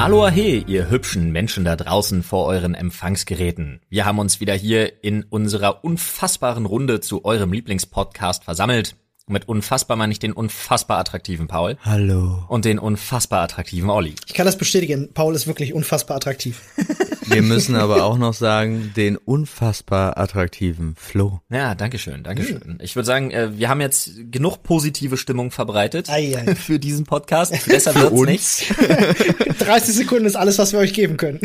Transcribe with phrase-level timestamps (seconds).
[0.00, 3.82] Aloha, ihr hübschen Menschen da draußen vor euren Empfangsgeräten.
[3.90, 8.96] Wir haben uns wieder hier in unserer unfassbaren Runde zu eurem Lieblingspodcast versammelt.
[9.30, 11.76] Mit unfassbar meine ich den unfassbar attraktiven Paul.
[11.84, 12.44] Hallo.
[12.48, 14.16] Und den unfassbar attraktiven Olli.
[14.26, 15.10] Ich kann das bestätigen.
[15.14, 16.60] Paul ist wirklich unfassbar attraktiv.
[17.26, 21.40] Wir müssen aber auch noch sagen, den unfassbar attraktiven Flo.
[21.48, 22.60] Ja, dankeschön, dankeschön.
[22.60, 22.78] Hm.
[22.80, 26.54] Ich würde sagen, äh, wir haben jetzt genug positive Stimmung verbreitet Ei, ei.
[26.56, 27.52] für diesen Podcast.
[27.68, 28.74] Besser wird's nicht.
[29.60, 31.38] 30 Sekunden ist alles, was wir euch geben können.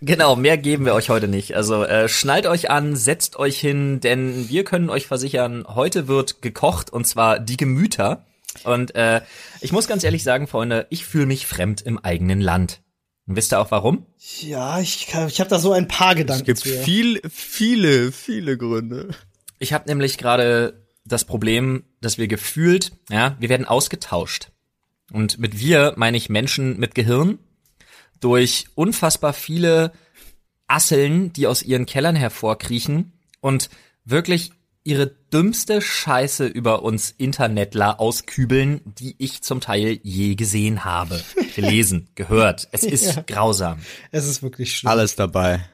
[0.00, 1.54] Genau, mehr geben wir euch heute nicht.
[1.54, 6.42] Also äh, schnallt euch an, setzt euch hin, denn wir können euch versichern, heute wird
[6.42, 8.26] gekocht und zwar die Gemüter.
[8.62, 9.22] Und äh,
[9.60, 12.82] ich muss ganz ehrlich sagen, Freunde, ich fühle mich fremd im eigenen Land.
[13.26, 14.06] Und wisst ihr auch warum?
[14.40, 16.42] Ja, ich, ich habe da so ein paar Gedanken.
[16.42, 16.82] Es gibt zu.
[16.84, 19.10] viel, viele, viele Gründe.
[19.58, 24.50] Ich habe nämlich gerade das Problem, dass wir gefühlt, ja, wir werden ausgetauscht.
[25.12, 27.38] Und mit wir meine ich Menschen mit Gehirn
[28.20, 29.92] durch unfassbar viele
[30.66, 33.68] Asseln, die aus ihren Kellern hervorkriechen und
[34.04, 34.52] wirklich
[34.86, 41.22] ihre dümmste Scheiße über uns Internetler auskübeln, die ich zum Teil je gesehen habe,
[41.56, 42.68] gelesen, gehört.
[42.72, 43.22] Es ist Ja.
[43.26, 43.78] grausam.
[44.10, 44.90] Es ist wirklich schlimm.
[44.90, 45.64] Alles dabei.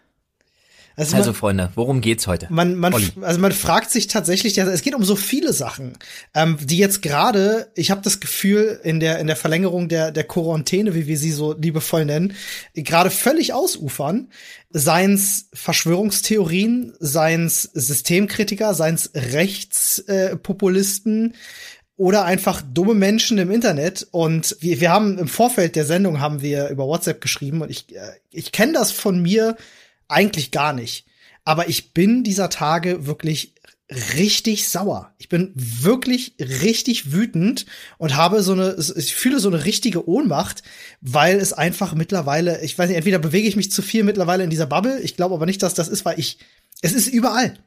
[1.00, 2.46] Also, Also man, Freunde, worum geht's heute?
[2.50, 3.08] man, man, Olli.
[3.22, 5.94] also man fragt sich tatsächlich, es geht um so viele Sachen,
[6.34, 10.24] ähm, die jetzt gerade, ich habe das Gefühl, in der in der Verlängerung der der
[10.24, 12.34] Quarantäne, wie wir sie so liebevoll nennen,
[12.74, 14.28] gerade völlig ausufern.
[14.68, 21.32] Seien's Verschwörungstheorien, seien's Systemkritiker, seien's Rechtspopulisten.
[21.32, 21.36] Äh,
[22.00, 24.08] oder einfach dumme Menschen im Internet.
[24.10, 27.94] Und wir, wir haben im Vorfeld der Sendung haben wir über WhatsApp geschrieben und ich,
[27.94, 29.54] äh, ich kenne das von mir
[30.10, 31.06] eigentlich gar nicht.
[31.44, 33.54] Aber ich bin dieser Tage wirklich
[34.16, 35.12] richtig sauer.
[35.18, 37.66] Ich bin wirklich richtig wütend
[37.98, 40.62] und habe so eine, ich fühle so eine richtige Ohnmacht,
[41.00, 44.50] weil es einfach mittlerweile, ich weiß nicht, entweder bewege ich mich zu viel mittlerweile in
[44.50, 45.00] dieser Bubble.
[45.00, 46.38] Ich glaube aber nicht, dass das ist, weil ich,
[46.82, 47.58] es ist überall.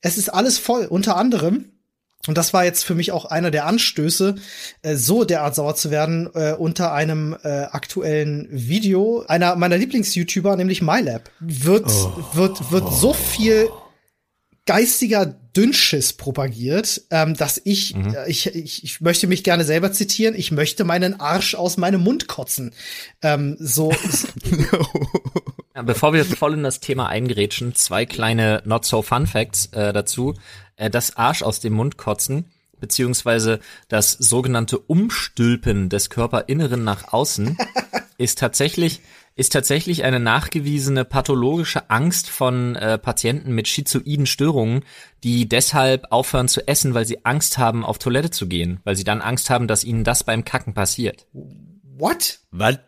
[0.00, 0.86] Es ist alles voll.
[0.86, 1.72] Unter anderem
[2.28, 4.36] und das war jetzt für mich auch einer der Anstöße,
[4.82, 10.56] äh, so derart sauer zu werden, äh, unter einem äh, aktuellen Video einer meiner Lieblings-YouTuber,
[10.56, 11.30] nämlich MyLab.
[11.40, 11.90] Wird,
[12.34, 13.68] wird, wird so viel
[14.64, 20.36] geistiger Dünnschiss propagiert, ähm, dass ich, äh, ich, ich, ich möchte mich gerne selber zitieren,
[20.36, 22.72] ich möchte meinen Arsch aus meinem Mund kotzen.
[23.22, 23.92] Ähm, so,
[25.74, 29.92] Ja, Bevor wir voll in das Thema eingerätschen, zwei kleine Not So Fun Facts äh,
[29.92, 30.34] dazu.
[30.82, 32.46] Äh, das Arsch aus dem Mund kotzen,
[32.80, 37.56] beziehungsweise das sogenannte Umstülpen des Körperinneren nach außen,
[38.18, 39.00] ist tatsächlich
[39.34, 44.84] ist tatsächlich eine nachgewiesene pathologische Angst von äh, Patienten mit schizoiden Störungen,
[45.24, 49.04] die deshalb aufhören zu essen, weil sie Angst haben, auf Toilette zu gehen, weil sie
[49.04, 51.26] dann Angst haben, dass ihnen das beim Kacken passiert.
[51.32, 52.40] what?
[52.50, 52.78] Was?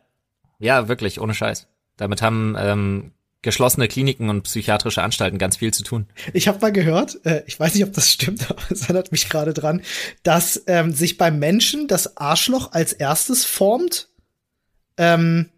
[0.59, 1.67] Ja, wirklich, ohne Scheiß.
[1.97, 3.13] Damit haben ähm,
[3.45, 6.07] geschlossene Kliniken und psychiatrische Anstalten ganz viel zu tun.
[6.33, 9.29] Ich habe mal gehört, äh, ich weiß nicht, ob das stimmt, aber es erinnert mich
[9.29, 9.83] gerade dran,
[10.25, 14.09] dass ähm, sich beim Menschen das Arschloch als erstes formt.
[14.97, 15.51] Ähm,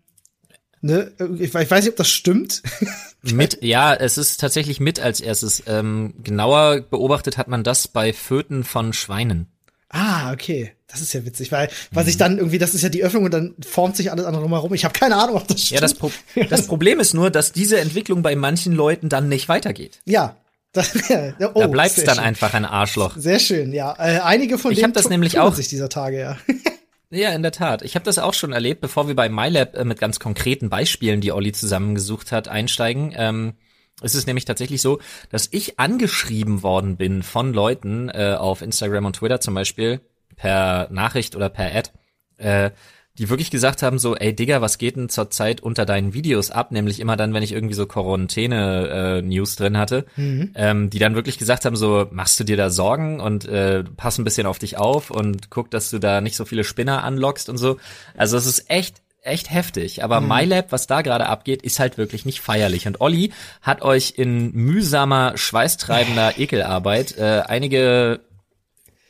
[0.83, 2.63] ne, ich, ich weiß nicht, ob das stimmt.
[3.23, 5.65] Mit, ja, es ist tatsächlich mit als erstes.
[5.67, 9.49] Ähm, genauer beobachtet hat man das bei Föten von Schweinen.
[9.89, 10.76] ah, okay.
[10.89, 13.35] Das ist ja witzig, weil, weil sich dann irgendwie, das ist ja die Öffnung und
[13.35, 14.73] dann formt sich alles andere drumherum.
[14.73, 15.81] Ich habe keine Ahnung, ob das stimmt.
[15.81, 16.11] Ja, das, Pro
[16.49, 20.01] das Problem ist nur, dass diese Entwicklung bei manchen Leuten dann nicht weitergeht.
[20.05, 20.37] ja.
[21.09, 22.25] Ja, oh, Da bleibt es dann schön.
[22.25, 23.17] einfach ein Arschloch.
[23.17, 23.95] Sehr schön, ja.
[23.99, 26.37] Äh, einige von Ich denen das nämlich auch- sich dieser Tage, ja.
[27.11, 27.81] Ja, in der Tat.
[27.83, 31.23] Ich habe das auch schon erlebt, bevor wir bei MyLab äh, mit ganz konkreten Beispielen,
[31.23, 33.15] die Olli zusammengesucht hat, einsteigen.
[33.17, 33.55] Ähm,
[34.03, 34.99] es ist nämlich tatsächlich so,
[35.31, 40.01] dass ich angeschrieben worden bin von Leuten äh, auf Instagram und Twitter zum Beispiel
[40.37, 41.91] per Nachricht oder per Ad,
[42.39, 42.71] äh,
[43.19, 46.71] die wirklich gesagt haben so, ey Digga, was geht denn zurzeit unter deinen Videos ab?
[46.71, 50.05] Nämlich immer dann, wenn ich irgendwie so Quarantäne-News drin hatte,
[50.55, 54.19] ähm, die dann wirklich gesagt haben so, machst du dir da Sorgen und äh, pass
[54.19, 57.49] ein bisschen auf dich auf und guck, dass du da nicht so viele Spinner anlockst
[57.49, 57.79] und so.
[58.17, 62.25] Also es ist echt echt heftig, aber MyLab, was da gerade abgeht, ist halt wirklich
[62.25, 62.87] nicht feierlich.
[62.87, 68.21] Und Olli hat euch in mühsamer, schweißtreibender Ekelarbeit äh, einige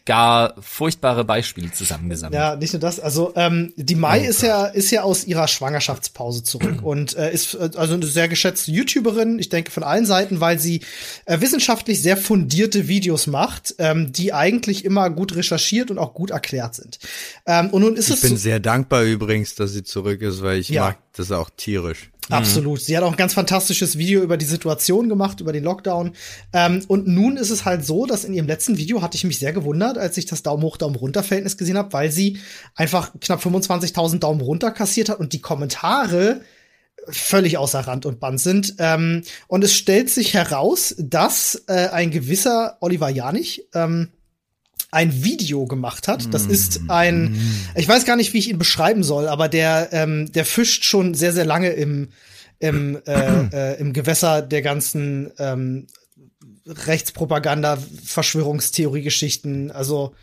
[0.07, 2.35] gar furchtbare Beispiele zusammengesammelt.
[2.41, 2.99] Ja, nicht nur das.
[3.01, 7.55] Also ähm, die Mai ist ja ist ja aus ihrer Schwangerschaftspause zurück und äh, ist
[7.55, 9.39] äh, also eine sehr geschätzte YouTuberin.
[9.39, 10.81] Ich denke von allen Seiten, weil sie
[11.27, 16.31] äh, wissenschaftlich sehr fundierte Videos macht, ähm, die eigentlich immer gut recherchiert und auch gut
[16.31, 16.99] erklärt sind.
[17.47, 20.43] Ähm, und nun ist Ich es bin so- sehr dankbar übrigens, dass sie zurück ist,
[20.43, 20.85] weil ich Ja.
[20.85, 22.11] mag das auch tierisch.
[22.31, 22.81] Absolut.
[22.81, 26.13] Sie hat auch ein ganz fantastisches Video über die Situation gemacht, über den Lockdown.
[26.53, 29.39] Ähm, und nun ist es halt so, dass in ihrem letzten Video hatte ich mich
[29.39, 32.39] sehr gewundert, als ich das Daumen hoch, Daumen runter Verhältnis gesehen habe, weil sie
[32.75, 36.41] einfach knapp 25.000 Daumen runter kassiert hat und die Kommentare
[37.09, 38.75] völlig außer Rand und Band sind.
[38.79, 44.11] Ähm, und es stellt sich heraus, dass äh, ein gewisser Oliver Janich ähm,
[44.91, 46.33] ein Video gemacht hat.
[46.33, 47.39] Das ist ein,
[47.75, 51.15] ich weiß gar nicht, wie ich ihn beschreiben soll, aber der, ähm, der fischt schon
[51.15, 52.09] sehr, sehr lange im,
[52.59, 55.87] im, äh, äh, im Gewässer der ganzen ähm,
[56.67, 59.71] Rechtspropaganda, Verschwörungstheorie-Geschichten.
[59.71, 60.15] Also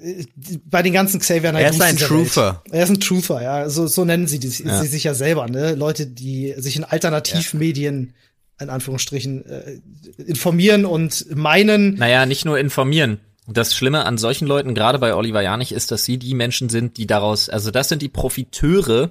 [0.00, 0.24] äh,
[0.64, 2.62] bei den ganzen Xavier Er ist ein Truther.
[2.70, 3.70] Er ist ein Truther, ja.
[3.70, 5.74] So, so nennen sie, die, sie sich ja selber, ne?
[5.74, 8.14] Leute, die sich in Alternativmedien
[8.60, 9.80] in Anführungsstrichen äh,
[10.26, 13.20] informieren und meinen, Naja, nicht nur informieren.
[13.50, 16.98] Das Schlimme an solchen Leuten, gerade bei Oliver Janich, ist, dass sie die Menschen sind,
[16.98, 19.10] die daraus, also das sind die Profiteure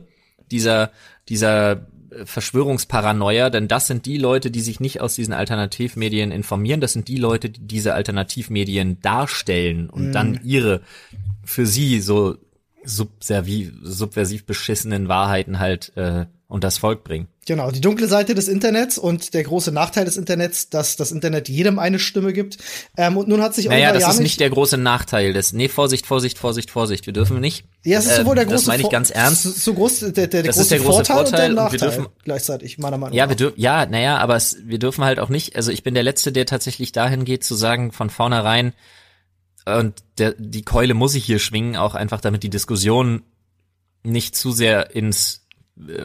[0.52, 0.92] dieser,
[1.28, 6.82] dieser äh, Verschwörungsparanoia, denn das sind die Leute, die sich nicht aus diesen Alternativmedien informieren,
[6.82, 10.82] das sind die Leute, die diese Alternativmedien darstellen und dann ihre
[11.44, 12.38] für sie so
[12.84, 17.28] subserviv, subversiv beschissenen Wahrheiten halt äh, und das Volk bringen.
[17.46, 21.50] Genau, die dunkle Seite des Internets und der große Nachteil des Internets, dass das Internet
[21.50, 22.58] jedem eine Stimme gibt.
[22.96, 25.52] Ähm, und nun hat sich Naja, das ist nicht der große Nachteil des.
[25.54, 27.06] Nee, Vorsicht, Vorsicht, Vorsicht, Vorsicht.
[27.06, 27.66] Wir dürfen nicht.
[27.84, 29.44] Ja, es ist äh, sowohl der große Das meine ich ganz ernst.
[29.44, 31.50] So, so groß der, der, der Das große ist der große Vorteil, und Vorteil der
[31.50, 33.30] und wir Nachteil dürfen- gleichzeitig, meiner Meinung Ja, nach.
[33.30, 36.04] wir dürfen, ja, naja, aber es, wir dürfen halt auch nicht, also ich bin der
[36.04, 38.74] Letzte, der tatsächlich dahin geht, zu sagen, von vornherein,
[39.66, 43.24] und der, die Keule muss ich hier schwingen, auch einfach damit die Diskussion
[44.04, 45.47] nicht zu sehr ins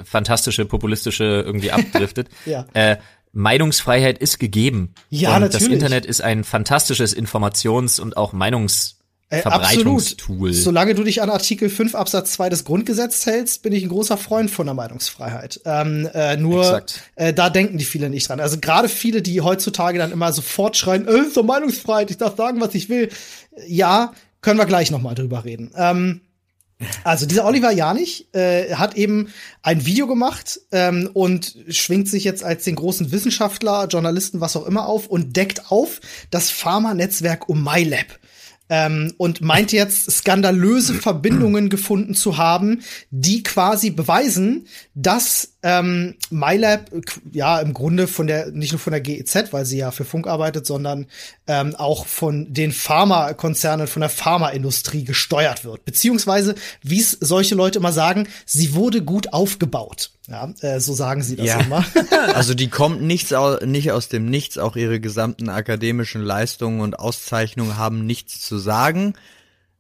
[0.05, 2.29] fantastische, populistische irgendwie abdriftet.
[2.47, 2.67] Ja.
[2.75, 2.99] äh,
[3.33, 4.95] Meinungsfreiheit ist gegeben.
[5.09, 5.73] Ja, und Das natürlich.
[5.75, 10.53] Internet ist ein fantastisches Informations- und auch Äh, Meinungsverbreitungstool.
[10.53, 14.19] Solange du dich an Artikel 5 Absatz 2 des Grundgesetzes hältst, bin ich ein großer
[14.19, 15.61] Freund von der Meinungsfreiheit.
[15.65, 16.85] Ähm, äh, nur
[17.17, 18.41] äh, da denken die viele nicht dran.
[18.41, 22.37] Also gerade viele, die heutzutage dann immer sofort schreien, äh, ist doch Meinungsfreiheit, ich darf
[22.37, 23.09] sagen, was ich will.
[23.67, 25.71] Ja, können wir gleich noch mal drüber reden.
[25.77, 26.21] Ähm,
[27.05, 29.33] also dieser Oliver Janich äh, hat eben
[29.63, 34.67] ein Video gemacht ähm, und schwingt sich jetzt als den großen Wissenschaftler, Journalisten, was auch
[34.67, 36.01] immer auf und deckt auf
[36.31, 38.19] das Pharma-Netzwerk um MyLab.
[38.75, 42.81] Ähm, und meint jetzt skandalöse Verbindungen gefunden zu haben,
[43.11, 46.91] die quasi beweisen, dass ähm, MyLab
[47.33, 50.27] ja im Grunde von der nicht nur von der GEZ, weil sie ja für Funk
[50.27, 51.07] arbeitet, sondern
[51.47, 55.85] ähm, auch von den Pharmakonzernen, von der Pharmaindustrie gesteuert wird.
[55.85, 60.13] Beziehungsweise, wie es solche Leute immer sagen, sie wurde gut aufgebaut.
[60.29, 61.61] Ja, äh, so sagen sie das Ja.
[61.61, 61.85] immer.
[62.35, 66.99] Also die kommt nichts au nicht aus dem Nichts, auch ihre gesamten akademischen Leistungen und
[66.99, 69.15] Auszeichnungen haben nichts zu sagen,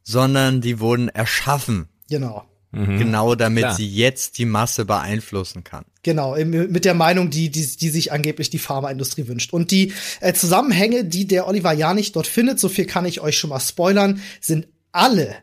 [0.02, 2.44] sondern die wurden erschaffen, genau.
[2.72, 3.74] genau damit klar.
[3.74, 5.84] sie jetzt die Masse beeinflussen kann.
[6.02, 9.52] Genau, mit der Meinung, die, die, die sich angeblich die Pharmaindustrie wünscht.
[9.52, 13.38] Und die äh, Zusammenhänge, die der Oliver Janich dort findet, so viel kann ich euch
[13.38, 15.36] schon mal spoilern, sind alle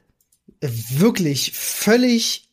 [0.60, 2.49] wirklich völlig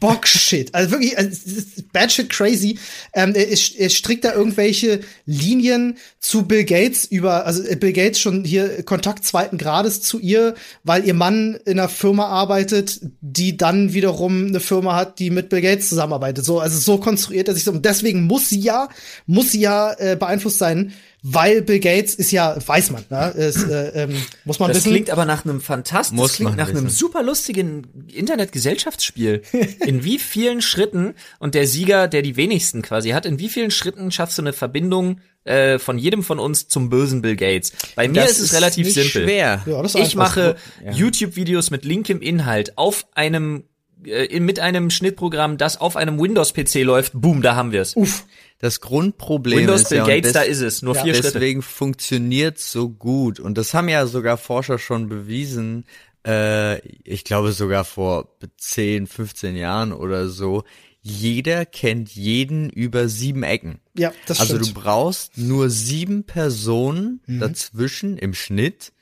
[0.00, 0.74] Bockshit.
[0.74, 2.78] Also wirklich, also, es ist batshit crazy.
[3.12, 8.18] Ähm, er, er strickt da irgendwelche Linien zu Bill Gates über, also äh, Bill Gates
[8.18, 13.56] schon hier Kontakt zweiten Grades zu ihr, weil ihr Mann in einer Firma arbeitet, die
[13.56, 16.44] dann wiederum eine Firma hat, die mit Bill Gates zusammenarbeitet.
[16.44, 17.70] So, also so konstruiert er sich so.
[17.70, 18.88] Und deswegen muss sie ja,
[19.26, 23.30] muss sie ja äh, beeinflusst sein, weil Bill Gates ist ja, weiß man, ne?
[23.30, 24.90] Ist, äh, ähm, muss man Das wissen.
[24.92, 26.96] klingt aber nach einem fantastischen, Muss das klingt nach einem wissen.
[26.96, 29.42] super lustigen Internet-Gesellschaftsspiel.
[29.86, 33.70] In wie vielen Schritten, und der Sieger, der die wenigsten quasi hat, in wie vielen
[33.70, 37.72] Schritten schaffst du eine Verbindung äh, von jedem von uns zum bösen Bill Gates?
[37.96, 39.24] Bei mir Das ist es ist relativ nicht simpel.
[39.24, 39.62] schwer.
[39.66, 40.36] Ja, das ist Ich einfach.
[40.36, 40.56] mache
[40.92, 43.64] YouTube-Videos mit linkem Inhalt auf einem
[44.04, 47.96] äh, mit einem Schnittprogramm, das auf einem Windows-PC läuft, boom, da haben wir es.
[47.96, 48.24] Uff.
[48.58, 51.02] Das Grundproblem Windows ist Bill ja, und Gates, da ist es, nur Ja.
[51.02, 51.32] vier Schritte.
[51.32, 53.40] deswegen funktioniert so gut.
[53.40, 55.84] Und das haben ja sogar Forscher schon bewiesen,
[56.26, 60.64] äh, ich glaube sogar vor 10, 15 Jahren oder so.
[61.02, 63.80] Jeder kennt jeden über sieben Ecken.
[63.96, 64.76] Ja, das also stimmt.
[64.76, 68.92] du brauchst nur sieben Personen dazwischen im Schnitt,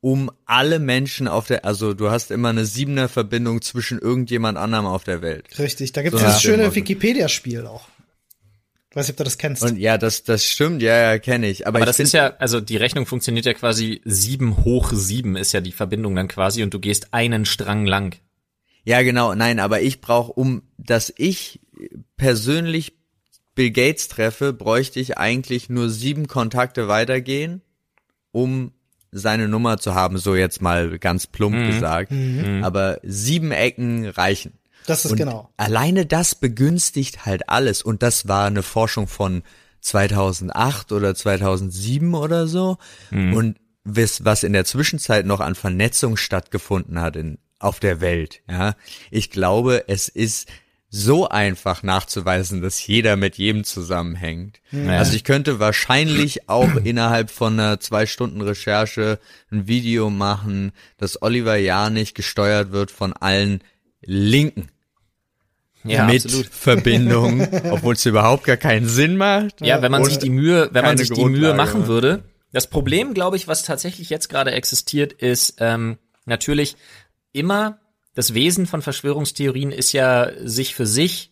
[0.00, 4.86] um alle Menschen auf der, also du hast immer eine siebener Verbindung zwischen irgendjemand anderem
[4.86, 5.58] auf der Welt.
[5.58, 6.74] Richtig, da gibt es So dieses schöne.
[6.74, 7.88] Wikipedia-Spiel auch.
[8.90, 9.62] Ich weiß nicht, ob du das kennst.
[9.62, 11.66] Und ja, das, das stimmt, ja, ja, kenne ich.
[11.66, 15.36] Aber, Aber ich das ist ja, also die Rechnung funktioniert ja quasi sieben hoch sieben
[15.36, 18.16] ist ja die Verbindung dann quasi und du gehst einen Strang lang.
[18.84, 21.60] Ja, genau, nein, aber ich brauche, um dass ich
[22.16, 22.94] persönlich
[23.54, 27.60] Bill Gates treffe, bräuchte ich eigentlich nur sieben Kontakte weitergehen,
[28.32, 28.72] um
[29.10, 32.12] seine Nummer zu haben, so jetzt mal ganz plump gesagt.
[32.62, 34.54] Aber sieben Ecken reichen.
[34.86, 35.50] Das ist und genau.
[35.56, 37.82] Alleine das begünstigt halt alles.
[37.82, 39.42] Und das war eine Forschung von
[39.80, 42.78] 2008 oder 2007 oder so.
[43.10, 48.42] Und was, was in der Zwischenzeit noch an Vernetzung stattgefunden hat in, auf der Welt,
[48.48, 48.74] ja.
[49.10, 50.48] Ich glaube, es ist
[50.90, 54.60] so einfach nachzuweisen, dass jeder mit jedem zusammenhängt.
[54.86, 59.18] Also ich könnte wahrscheinlich auch innerhalb von einer zwei Stunden Recherche
[59.50, 63.62] ein Video machen, dass Oliver Janich gesteuert wird von allen
[64.00, 64.68] Linken
[65.84, 66.46] Ja, mit absolut.
[66.50, 69.60] Verbindung, obwohl es überhaupt gar keinen Sinn macht.
[69.60, 71.88] Ja, wenn man sich die Mühe, wenn man sich die Mühe Grundlage, machen ne?
[71.88, 72.24] würde.
[72.52, 76.76] Das Problem, glaube ich, was tatsächlich jetzt gerade existiert, ist ähm, natürlich
[77.32, 77.78] immer
[78.18, 81.30] das Wesen von Verschwörungstheorien ist ja sich für sich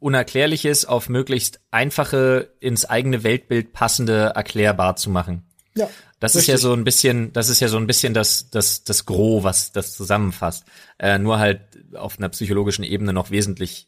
[0.00, 5.44] Unerklärliches auf möglichst einfache, ins eigene Weltbild passende erklärbar zu machen.
[5.76, 5.88] Ja.
[6.18, 6.62] Das ist ja Richtig.
[6.62, 9.94] so ein bisschen, das ist ja so ein bisschen das, das, das Gros, was das
[9.94, 10.64] zusammenfasst.
[10.98, 11.60] Äh, nur halt
[11.94, 13.86] auf einer psychologischen Ebene noch wesentlich,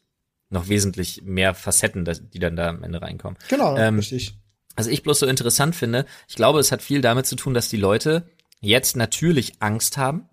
[0.49, 3.37] noch wesentlich mehr Facetten, die dann da am Ende reinkommen.
[3.49, 4.39] Genau, Ähm, richtig.
[4.77, 7.67] Was ich bloß so interessant finde, ich glaube, es hat viel damit zu tun, dass
[7.67, 8.29] die Leute
[8.61, 10.29] jetzt natürlich Angst haben,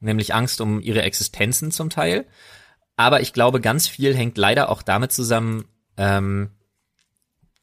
[0.00, 2.26] nämlich Angst um ihre Existenzen zum Teil.
[2.96, 5.64] Aber ich glaube, ganz viel hängt leider auch damit zusammen,
[5.96, 6.50] ähm,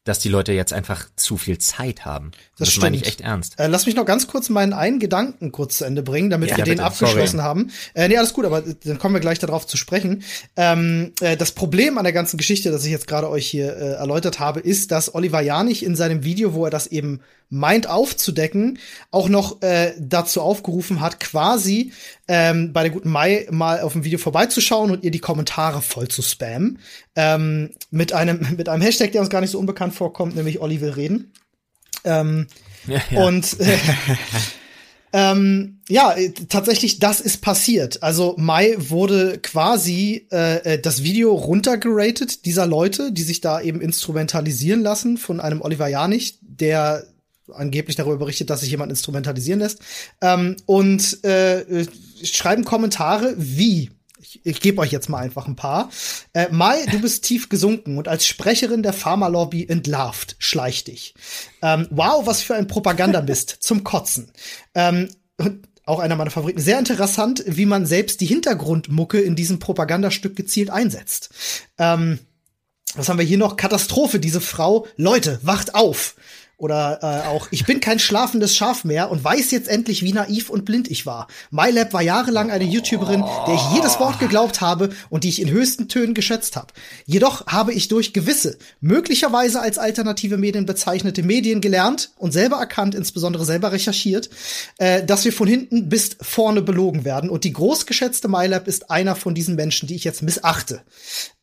[0.05, 2.29] dass die Leute jetzt einfach zu viel Zeit haben.
[2.59, 3.59] Das das meine ich echt ernst.
[3.59, 6.57] Äh, lass mich noch ganz kurz meinen einen Gedanken kurz zu Ende bringen, damit Ja,
[6.57, 6.83] wir den bitte.
[6.85, 7.71] abgeschlossen haben.
[7.95, 10.23] Äh, nee, alles gut, aber dann kommen wir gleich darauf zu sprechen.
[10.55, 13.93] Ähm, äh, das Problem an der ganzen Geschichte, das ich jetzt gerade euch hier äh,
[13.93, 18.79] erläutert habe, ist, dass Oliver Janich in seinem Video, wo er das eben meint aufzudecken,
[19.11, 21.91] auch noch äh, dazu aufgerufen hat, quasi
[22.27, 26.07] ähm, bei der guten Mai mal auf dem Video vorbeizuschauen und ihr die Kommentare voll
[26.07, 26.79] zu spammen.
[27.15, 30.81] Ähm, mit einem mit einem Hashtag, der uns gar nicht so unbekannt vorkommt, nämlich Olli
[30.81, 31.31] will reden.
[32.03, 32.47] Ähm,
[32.87, 33.25] Ja, ja.
[33.25, 33.77] und äh,
[35.13, 36.15] ähm, ja,
[36.49, 38.03] tatsächlich, das ist passiert.
[38.03, 43.81] Also Mai wurde quasi äh, äh, das Video runtergeratet dieser Leute, die sich da eben
[43.81, 47.05] instrumentalisieren lassen von einem Oliver Janich, der
[47.53, 49.79] angeblich darüber berichtet, dass sich jemand instrumentalisieren lässt.
[50.21, 51.85] Ähm, und äh,
[52.23, 53.91] schreiben Kommentare wie
[54.25, 55.89] ich, ich gebe euch jetzt mal einfach ein paar.
[56.33, 60.35] Äh, Mai, du bist tief gesunken und als Sprecherin der Pharmalobby entlarvt.
[60.39, 61.13] Schleich dich.
[61.61, 63.49] Ähm, wow, was für ein Propagandamist.
[63.59, 64.31] zum Kotzen.
[64.73, 65.09] Ähm,
[65.85, 66.61] auch einer meiner Favoriten.
[66.61, 71.29] Sehr interessant, wie man selbst die Hintergrundmucke in diesem Propagandastück gezielt einsetzt.
[71.77, 72.19] Ähm,
[72.95, 73.57] was haben wir hier noch?
[73.57, 74.87] Katastrophe, diese Frau.
[74.95, 76.15] Leute, wacht auf.
[76.57, 80.49] Oder äh, auch, ich bin kein schlafendes Schaf mehr und weiß jetzt endlich, wie naiv
[80.49, 81.27] und blind ich war.
[81.51, 85.49] MyLab war jahrelang eine YouTuberin, der ich jedes Wort geglaubt habe und die ich in
[85.49, 86.67] höchsten Tönen geschätzt habe.
[87.05, 92.95] Jedoch habe ich durch gewisse, möglicherweise als alternative Medien bezeichnete Medien gelernt und selber erkannt,
[92.95, 94.29] insbesondere selber recherchiert,
[94.77, 97.29] äh, dass wir von hinten bis vorne belogen werden.
[97.29, 100.81] Und die großgeschätzte MyLab ist einer von diesen Menschen, die ich jetzt missachte.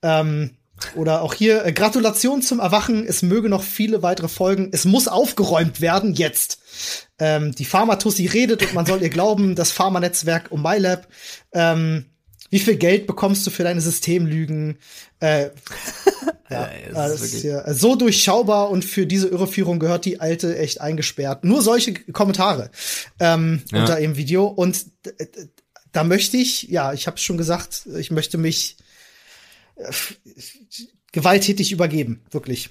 [0.02, 0.52] Ähm,
[0.96, 3.06] oder auch hier, äh, Gratulation zum Erwachen.
[3.06, 4.70] Es möge noch viele weitere Folgen.
[4.72, 6.58] Es muss aufgeräumt werden, jetzt.
[7.18, 11.06] Ähm, die Pharmatussi redet und man soll ihr glauben, das Pharmanetzwerk um MyLab.
[11.52, 12.06] Ähm,
[12.50, 14.78] wie viel Geld bekommst du für deine Systemlügen?
[15.20, 15.50] Äh,
[16.50, 20.80] ja, das ist hier, äh, so durchschaubar und für diese Irreführung gehört die alte echt
[20.80, 21.44] eingesperrt.
[21.44, 22.70] Nur solche Kommentare
[23.20, 23.80] ähm, Ja.
[23.80, 24.46] unter dem Video.
[24.46, 24.84] Und
[25.92, 28.76] da möchte ich, ja, ich habe schon gesagt, ich möchte mich
[31.12, 32.70] gewalttätig übergeben, wirklich.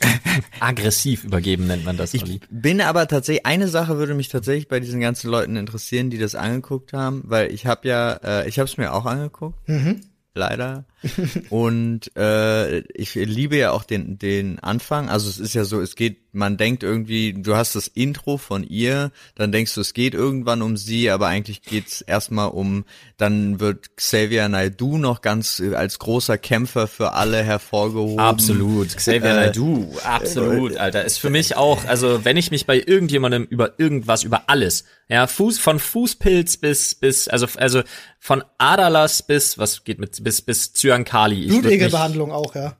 [0.60, 2.34] Aggressiv übergeben nennt man das, Olli.
[2.36, 6.18] Ich bin aber tatsächlich, eine Sache würde mich tatsächlich bei diesen ganzen Leuten interessieren, die
[6.18, 9.58] das angeguckt haben, weil ich habe ja, äh, ich habe es mir auch angeguckt,
[10.34, 10.84] leider.
[11.50, 15.08] Und äh, ich liebe ja auch den den Anfang.
[15.08, 18.64] Also es ist ja so, es geht, man denkt irgendwie, du hast das Intro von
[18.64, 22.84] ihr, dann denkst du, es geht irgendwann um sie, aber eigentlich geht's erstmal um,
[23.16, 28.18] dann wird Xavier Naidoo noch ganz äh, als großer Kämpfer für alle hervorgehoben.
[28.18, 28.96] Absolut.
[28.96, 31.04] Xavier Äh, Naidoo, absolut, Alter.
[31.04, 35.26] Ist für mich auch, also wenn ich mich bei irgendjemandem über irgendwas, über alles, ja,
[35.26, 37.82] Fuß, von Fußpilz bis, bis, also, also
[38.18, 40.87] von Adalas bis, was geht mit, bis, bis Zyankali.
[40.96, 42.76] Mich- Blutegelbehandlung auch, ja.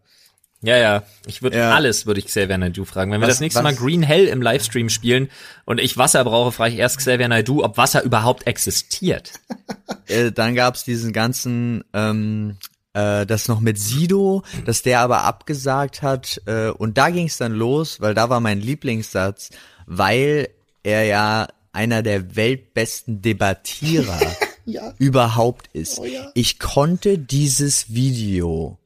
[0.60, 1.02] Ja, ja.
[1.26, 1.74] Ich würde Ja.
[1.74, 3.12] alles, würde ich Xavier Naidoo fragen.
[3.12, 5.30] Wenn wir Was- das nächste was- Mal Green Hell im Livestream spielen
[5.66, 9.32] und ich Wasser brauche, frage ich erst Xavier Naidoo, ob Wasser überhaupt existiert.
[10.08, 12.56] äh, dann gab's diesen ganzen, ähm,
[12.92, 16.40] äh, das noch mit Sido, dass der aber abgesagt hat.
[16.46, 19.50] Äh, und da ging's dann los, weil da war mein Lieblingssatz,
[19.86, 20.48] weil
[20.82, 24.18] er ja einer der weltbesten Debattierer
[24.68, 24.92] Ja.
[24.98, 25.98] überhaupt ist.
[25.98, 26.30] Oh ja.
[26.34, 28.78] Ich konnte dieses Video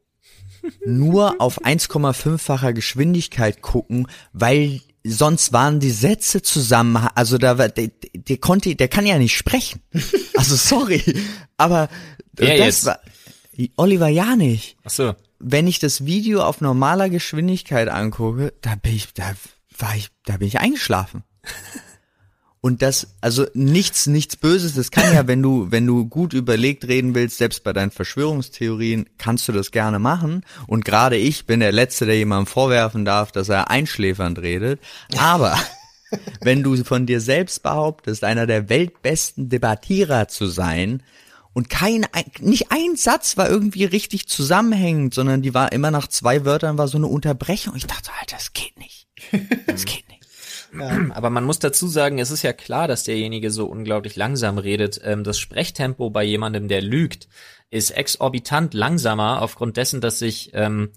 [0.87, 7.91] nur auf 1,5-facher Geschwindigkeit gucken, weil sonst waren die Sätze zusammen, also da war, der,
[8.15, 9.83] der konnte, der kann ja nicht sprechen.
[10.35, 11.03] Also sorry,
[11.59, 11.89] aber
[12.33, 12.85] Wer das jetzt?
[12.87, 13.01] war
[13.77, 14.77] Oliver ja nicht.
[14.83, 15.15] Ach so.
[15.39, 19.35] Wenn ich das Video auf normaler Geschwindigkeit angucke, da bin ich, da
[19.79, 21.23] war ich, da bin ich eingeschlafen.
[22.65, 26.87] Und das, also nichts, nichts Böses, das kann ja, wenn du, wenn du gut überlegt
[26.87, 30.45] reden willst, selbst bei deinen Verschwörungstheorien, kannst du das gerne machen.
[30.69, 34.81] Und gerade ich bin der Letzte, der jemandem vorwerfen darf, dass er einschläfernd redet.
[35.19, 35.59] Aber
[36.41, 41.03] wenn du von dir selbst behauptest, einer der weltbesten Debattierer zu sein,
[41.55, 42.07] und kein,
[42.41, 46.89] nicht ein Satz war irgendwie richtig zusammenhängend, sondern die war immer nach zwei Wörtern war
[46.89, 47.77] so eine Unterbrechung.
[47.77, 49.07] Ich dachte, Alter, das geht nicht.
[49.67, 50.22] Das geht nicht.
[50.79, 51.07] Ja.
[51.11, 55.01] Aber man muss dazu sagen, es ist ja klar, dass derjenige so unglaublich langsam redet.
[55.05, 57.29] Ähm, das Sprechtempo bei jemandem, der lügt,
[57.71, 60.91] ist exorbitant langsamer aufgrund dessen, dass sich ähm,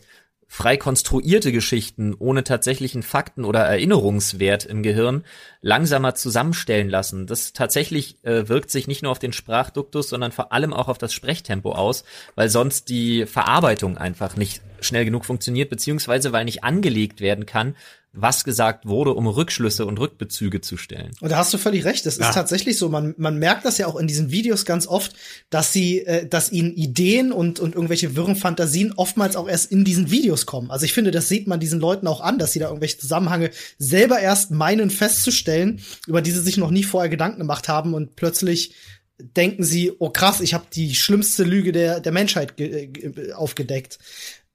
[0.48, 5.24] frei konstruierte Geschichten ohne tatsächlichen Fakten oder Erinnerungswert im Gehirn
[5.62, 7.28] langsamer zusammenstellen lassen.
[7.28, 10.98] Das tatsächlich äh, wirkt sich nicht nur auf den Sprachduktus, sondern vor allem auch auf
[10.98, 12.04] das Sprechtempo aus,
[12.36, 17.76] weil sonst die Verarbeitung einfach nicht schnell genug funktioniert, beziehungsweise weil nicht angelegt werden kann,
[18.16, 21.12] was gesagt wurde, um Rückschlüsse und Rückbezüge zu stellen.
[21.20, 22.06] Und da hast du völlig recht.
[22.06, 22.30] Das ja.
[22.30, 22.90] ist tatsächlich so.
[22.90, 25.14] Man, man merkt das ja auch in diesen Videos ganz oft,
[25.50, 29.84] dass sie, äh, dass ihnen Ideen und, und irgendwelche wirren Fantasien oftmals auch erst in
[29.84, 30.72] diesen Videos kommen.
[30.72, 33.52] Also ich finde, das sieht man diesen Leuten auch an, dass sie da irgendwelche Zusammenhänge
[33.78, 38.16] selber erst meinen festzustellen, über die sie sich noch nie vorher Gedanken gemacht haben und
[38.16, 38.74] plötzlich
[39.18, 44.00] denken sie, oh krass, ich habe die schlimmste Lüge der, der Menschheit äh, aufgedeckt.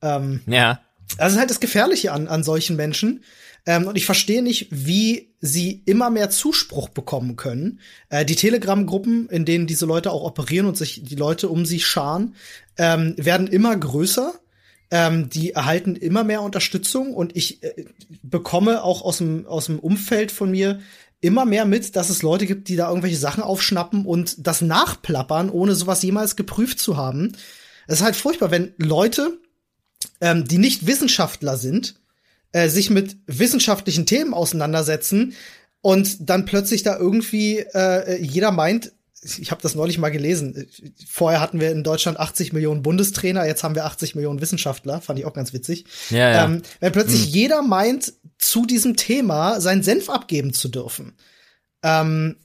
[0.02, 0.81] Ähm, ja.
[1.19, 3.25] Das ist halt das Gefährliche an, an solchen Menschen.
[3.67, 7.81] Ähm, und ich verstehe nicht, wie sie immer mehr Zuspruch bekommen können.
[8.09, 11.81] Äh, die Telegram-Gruppen, in denen diese Leute auch operieren und sich die Leute um sie
[11.81, 12.35] scharen,
[12.79, 14.35] ähm, werden immer größer.
[14.93, 17.85] Ähm, die erhalten immer mehr Unterstützung und ich äh,
[18.23, 20.81] bekomme auch aus dem, aus dem Umfeld von mir
[21.21, 25.50] immer mehr mit, dass es Leute gibt, die da irgendwelche Sachen aufschnappen und das nachplappern,
[25.50, 27.33] ohne sowas jemals geprüft zu haben.
[27.87, 29.38] Es ist halt furchtbar, wenn Leute,
[30.21, 31.95] ähm, die nicht Wissenschaftler sind,
[32.52, 35.35] äh, sich mit wissenschaftlichen Themen auseinandersetzen
[35.83, 38.92] und dann plötzlich da irgendwie äh, jeder meint,
[39.23, 40.66] ich habe das neulich mal gelesen.
[41.07, 45.19] Vorher hatten wir in Deutschland 80 Millionen Bundestrainer, jetzt haben wir 80 Millionen Wissenschaftler, fand
[45.19, 45.84] ich auch ganz witzig.
[46.08, 46.45] Ja, ja.
[46.45, 47.30] Ähm, wenn plötzlich hm.
[47.30, 51.13] jeder meint, zu diesem Thema seinen Senf abgeben zu dürfen.
[51.82, 52.36] Ähm,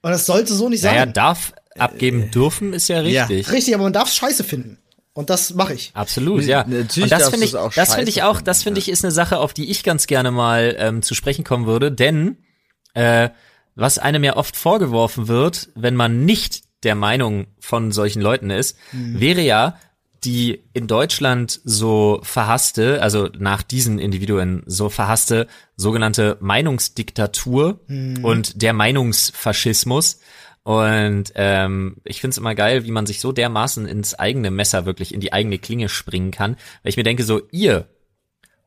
[0.00, 0.94] und das sollte so nicht sein.
[0.94, 3.46] Naja, darf abgeben dürfen, ist ja richtig.
[3.46, 3.52] Ja.
[3.52, 4.78] Richtig, aber man darf Scheiße finden.
[5.14, 5.90] Und das mache ich.
[5.94, 6.64] Absolut, ja.
[6.66, 9.38] Natürlich und das finde ich, das finde ich auch, das finde ich ist eine Sache,
[9.38, 12.38] auf die ich ganz gerne mal ähm, zu sprechen kommen würde, denn
[12.94, 13.28] äh,
[13.74, 18.76] was einem ja oft vorgeworfen wird, wenn man nicht der Meinung von solchen Leuten ist,
[18.92, 19.20] mhm.
[19.20, 19.76] wäre ja
[20.24, 28.24] die in Deutschland so verhasste, also nach diesen Individuen so verhasste sogenannte Meinungsdiktatur mhm.
[28.24, 30.20] und der Meinungsfaschismus
[30.64, 35.12] und ähm, ich find's immer geil, wie man sich so dermaßen ins eigene Messer wirklich
[35.12, 36.56] in die eigene Klinge springen kann.
[36.82, 37.88] Weil ich mir denke, so ihr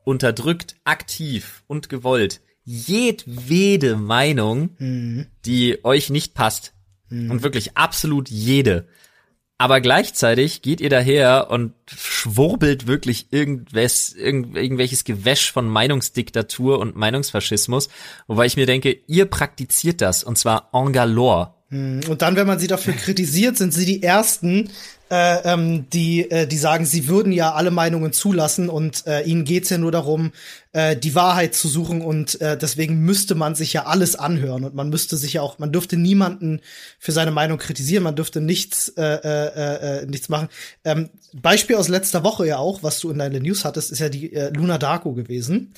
[0.04, 5.26] unterdrückt aktiv und gewollt jedwede Meinung, mhm.
[5.44, 6.74] die euch nicht passt.
[7.08, 7.30] Mhm.
[7.30, 8.88] Und wirklich absolut jede.
[9.58, 16.94] Aber gleichzeitig geht ihr daher und schwurbelt wirklich irgendwas, irgend, irgendwelches Gewäsch von Meinungsdiktatur und
[16.94, 17.88] Meinungsfaschismus,
[18.26, 21.55] wobei ich mir denke, ihr praktiziert das und zwar en galore.
[21.70, 24.70] Hm, und dann, wenn man sie dafür kritisiert, sind sie die Ersten,
[25.10, 29.44] äh, ähm, die, äh, die sagen, sie würden ja alle Meinungen zulassen und äh, ihnen
[29.44, 30.32] geht's ja nur darum,
[30.72, 34.74] äh, die Wahrheit zu suchen und äh, deswegen müsste man sich ja alles anhören und
[34.74, 36.60] man müsste sich ja auch, man dürfte niemanden
[36.98, 40.48] für seine Meinung kritisieren, man dürfte nichts, äh, äh, äh, nichts machen.
[40.84, 44.08] Ähm, Beispiel aus letzter Woche ja auch, was du in deiner News hattest, ist ja
[44.08, 45.72] die äh, Luna Darko gewesen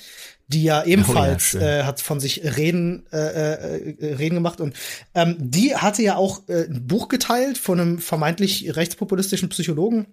[0.48, 4.61] die ja ebenfalls oh ja, äh, hat von sich reden äh, äh, reden gemacht.
[4.61, 4.74] Und
[5.14, 10.06] ähm, die hatte ja auch äh, ein Buch geteilt von einem vermeintlich rechtspopulistischen Psychologen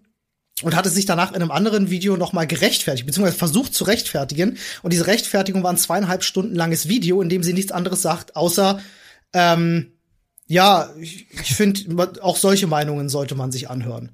[0.61, 4.57] und hatte sich danach in einem anderen Video noch mal gerechtfertigt beziehungsweise versucht zu rechtfertigen.
[4.83, 8.35] Und diese Rechtfertigung war ein zweieinhalb Stunden langes Video, in dem sie nichts anderes sagt
[8.35, 8.79] außer
[9.33, 9.91] ähm,
[10.47, 14.11] ja, ich, ich finde, auch solche Meinungen sollte man sich anhören.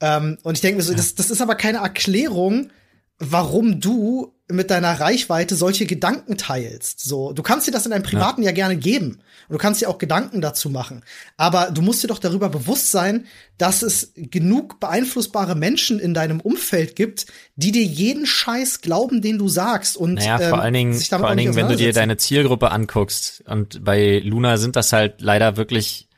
[0.00, 2.70] Ähm, und ich denke mir so, das, das ist aber keine Erklärung,
[3.18, 7.00] warum du mit deiner Reichweite solche Gedanken teilst.
[7.00, 9.82] So, du kannst dir das in deinem Privaten ja, ja gerne geben und du kannst
[9.82, 11.04] dir auch Gedanken dazu machen.
[11.36, 13.26] Aber du musst dir doch darüber bewusst sein,
[13.58, 19.38] dass es genug beeinflussbare Menschen in deinem Umfeld gibt, die dir jeden Scheiß glauben, den
[19.38, 19.96] du sagst.
[19.96, 23.44] Und naja, vor ähm, allen Dingen, vor allen Dingen, wenn du dir deine Zielgruppe anguckst
[23.46, 26.08] und bei Luna sind das halt leider wirklich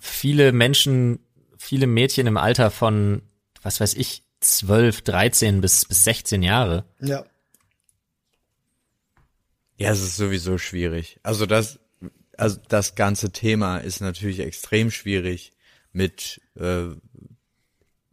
[0.00, 1.20] viele Menschen,
[1.56, 3.22] viele Mädchen im Alter von,
[3.62, 6.84] was weiß ich, 12, 13 bis, bis 16 Jahre.
[7.00, 7.24] Ja.
[9.76, 11.18] Ja, es ist sowieso schwierig.
[11.22, 11.80] Also das,
[12.36, 15.52] also das ganze Thema ist natürlich extrem schwierig
[15.92, 16.88] mit äh,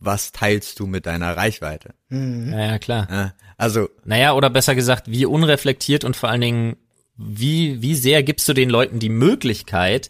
[0.02, 1.94] was teilst du mit deiner Reichweite?
[2.10, 3.08] Ja, ja, klar.
[3.10, 6.78] Ja, also, Naja, oder besser gesagt, wie unreflektiert und vor allen Dingen,
[7.16, 10.10] wie, wie sehr gibst du den Leuten die Möglichkeit,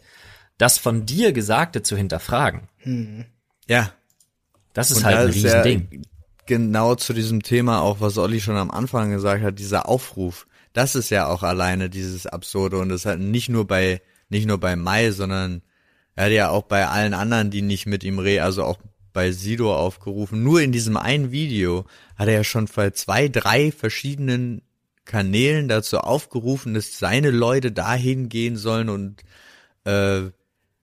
[0.58, 2.70] das von dir Gesagte zu hinterfragen?
[3.68, 3.92] ja.
[4.74, 6.04] Das ist Und halt da ein ist ja Riesending.
[6.52, 10.48] Genau zu diesem Thema auch, was Olli schon am Anfang gesagt hat, dieser Aufruf.
[10.74, 14.58] Das ist ja auch alleine dieses Absurde und das halt nicht nur bei, nicht nur
[14.58, 15.62] bei Mai, sondern
[16.14, 18.80] er hat ja auch bei allen anderen, die nicht mit ihm reden, also auch
[19.14, 20.44] bei Sido aufgerufen.
[20.44, 21.86] Nur in diesem einen Video
[22.18, 24.62] hat er ja schon bei zwei, drei verschiedenen
[25.06, 29.24] Kanälen dazu aufgerufen, dass seine Leute dahin gehen sollen und
[29.86, 30.24] äh,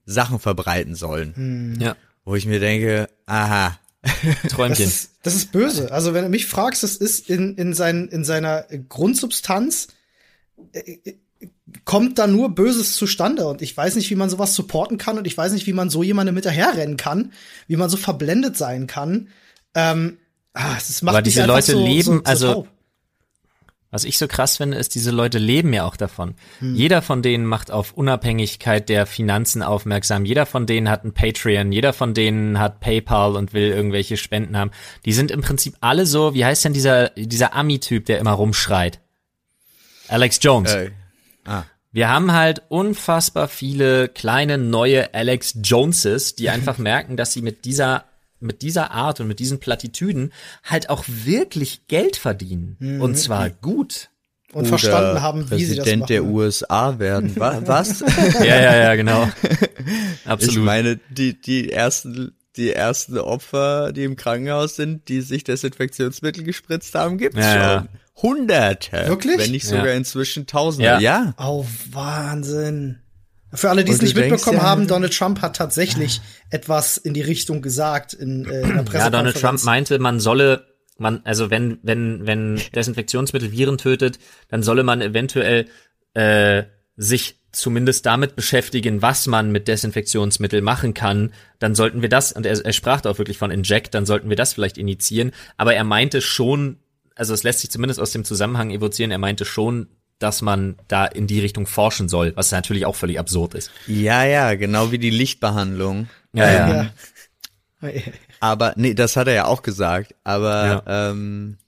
[0.07, 1.77] Sachen verbreiten sollen.
[1.79, 3.79] Ja, Wo ich mir denke, aha,
[4.43, 4.87] Das Träumchen.
[4.87, 5.91] ist, das ist böse.
[5.93, 9.89] Also wenn du mich fragst, das ist in, in, sein, in seiner Grundsubstanz
[10.73, 11.17] äh, äh,
[11.85, 15.27] kommt da nur Böses zustande und ich weiß nicht, wie man sowas supporten kann und
[15.27, 17.33] ich weiß nicht, wie man so jemandem hinterherrennen kann,
[17.67, 19.29] wie man so verblendet sein kann.
[19.75, 20.19] Ähm,
[20.55, 22.69] ah, das macht Aber diese Leute so, leben, so, so also- taub.
[23.90, 26.35] Was ich so krass finde, ist, diese Leute leben ja auch davon.
[26.61, 30.27] Jeder von denen macht auf Unabhängigkeit der Finanzen aufmerksam.
[30.27, 31.72] Jeder von denen hat ein Patreon.
[31.72, 34.72] Jeder von denen hat PayPal und will irgendwelche Spenden haben.
[35.07, 39.01] Die sind im Prinzip alle so, wie heißt denn dieser, dieser Ami-Typ, der immer rumschreit?
[40.09, 40.72] Alex Jones.
[40.74, 40.90] äh,
[41.46, 41.64] ah.
[41.90, 47.64] Wir haben halt unfassbar viele kleine neue Alex Joneses, die einfach merken, dass sie mit
[47.64, 48.05] dieser
[48.40, 50.33] mit dieser Art und mit diesen Plattitüden
[50.64, 52.98] halt auch wirklich Geld verdienen.
[53.01, 54.11] Und zwar gut.
[54.53, 56.09] und Oder verstanden haben, wie sie das Präsident machen.
[56.09, 57.37] der USA werden.
[57.37, 58.01] Wa- Was?
[58.40, 59.29] Ja, ja, ja, genau.
[59.42, 60.64] ich Absolut.
[60.64, 66.94] meine, die, die ersten, die ersten Opfer, die im Krankenhaus sind, die sich Desinfektionsmittel gespritzt
[66.94, 67.79] haben, gibt's Ja, ja.
[67.81, 67.88] schon.
[68.22, 69.07] Hunderte.
[69.09, 69.38] Wirklich?
[69.38, 69.79] Wenn nicht Ja.
[69.79, 70.87] sogar inzwischen Tausende.
[70.88, 70.98] Ja.
[70.98, 71.35] Ja.
[71.38, 72.98] Oh, Wahnsinn.
[73.53, 77.15] Für alle, die es nicht denkst mitbekommen ja- haben, Donald Trump hat tatsächlich etwas in
[77.15, 78.93] die Richtung gesagt in, äh, in der Pressekonferenz.
[78.93, 80.67] ja, Donald Trump meinte, man solle,
[80.99, 85.67] man, also wenn, wenn, wenn Desinfektionsmittel Viren tötet, dann solle man eventuell
[86.15, 86.65] äh,
[86.97, 92.45] sich zumindest damit beschäftigen, was man mit Desinfektionsmittel machen kann, dann sollten wir das, und
[92.45, 95.33] er, er sprach da auch wirklich von Inject, dann sollten wir das vielleicht initiieren.
[95.57, 96.79] Aber er meinte schon,
[97.15, 101.07] also es lässt sich zumindest aus dem Zusammenhang evozieren, er meinte schon, dass man da
[101.07, 103.71] in die Richtung forschen soll, was natürlich auch völlig absurd ist.
[103.87, 106.09] Ja, ja, genau wie die Lichtbehandlung.
[106.33, 106.91] Ja, ja.
[107.83, 107.91] Ja.
[108.41, 110.15] Aber, nee, das hat er ja auch gesagt.
[110.25, 111.11] Aber, Ja.
[111.11, 111.59] ähm,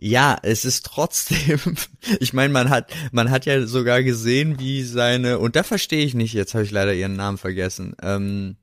[0.00, 1.58] ja, es ist trotzdem,
[2.20, 6.14] ich meine, man hat, man hat ja sogar gesehen, wie seine, und da verstehe ich
[6.14, 8.56] nicht, jetzt habe ich leider ihren Namen vergessen, ähm,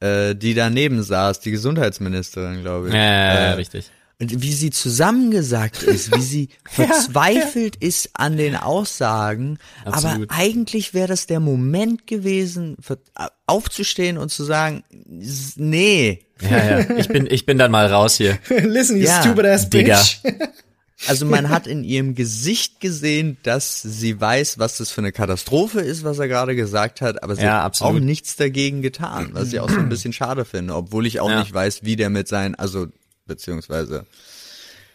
[0.00, 2.94] äh, die daneben saß, die Gesundheitsministerin, glaube ich.
[2.94, 3.90] Ja, ja, ja, äh, richtig.
[4.22, 9.58] Und wie sie zusammengesagt ist, wie sie verzweifelt ist an den Aussagen.
[9.84, 10.30] Absolut.
[10.30, 12.98] Aber eigentlich wäre das der Moment gewesen, ver-
[13.46, 14.84] aufzustehen und zu sagen,
[15.56, 16.20] nee.
[16.40, 16.96] Ja, ja.
[16.98, 18.38] Ich bin, ich bin dann mal raus hier.
[18.48, 19.98] Listen, you Ja, stupid ass Digga.
[20.00, 20.18] bitch.
[21.08, 25.80] Also man hat in ihrem Gesicht gesehen, dass sie weiß, was das für eine Katastrophe
[25.80, 29.52] ist, was er gerade gesagt hat, aber sie Ja, hat auch nichts dagegen getan, was
[29.52, 31.40] ich auch so ein bisschen schade finde, obwohl ich auch Ja.
[31.40, 32.86] nicht weiß, wie der mit seinen, also
[33.32, 34.06] beziehungsweise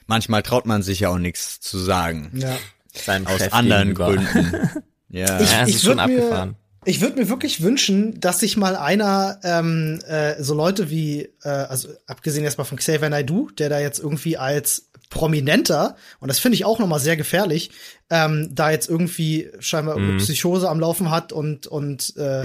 [0.05, 2.31] manchmal traut man sich ja auch nichts zu sagen.
[2.33, 2.57] Ja.
[2.93, 4.15] Seinem Aus Chef anderen gegenüber.
[4.15, 4.69] Gründen.
[5.09, 5.39] Ja.
[5.41, 6.57] Ja, es ich ist schon abgefahren.
[6.83, 11.47] Ich würde mir wirklich wünschen, dass sich mal einer, ähm, äh, so Leute wie, äh,
[11.49, 16.55] also abgesehen erstmal von Xavier Naidoo, der da jetzt irgendwie als Prominenter, und das finde
[16.55, 17.71] ich auch nochmal sehr gefährlich,
[18.09, 20.01] ähm, da jetzt irgendwie scheinbar Mhm.
[20.01, 22.43] irgendeine Psychose am Laufen hat und, und äh,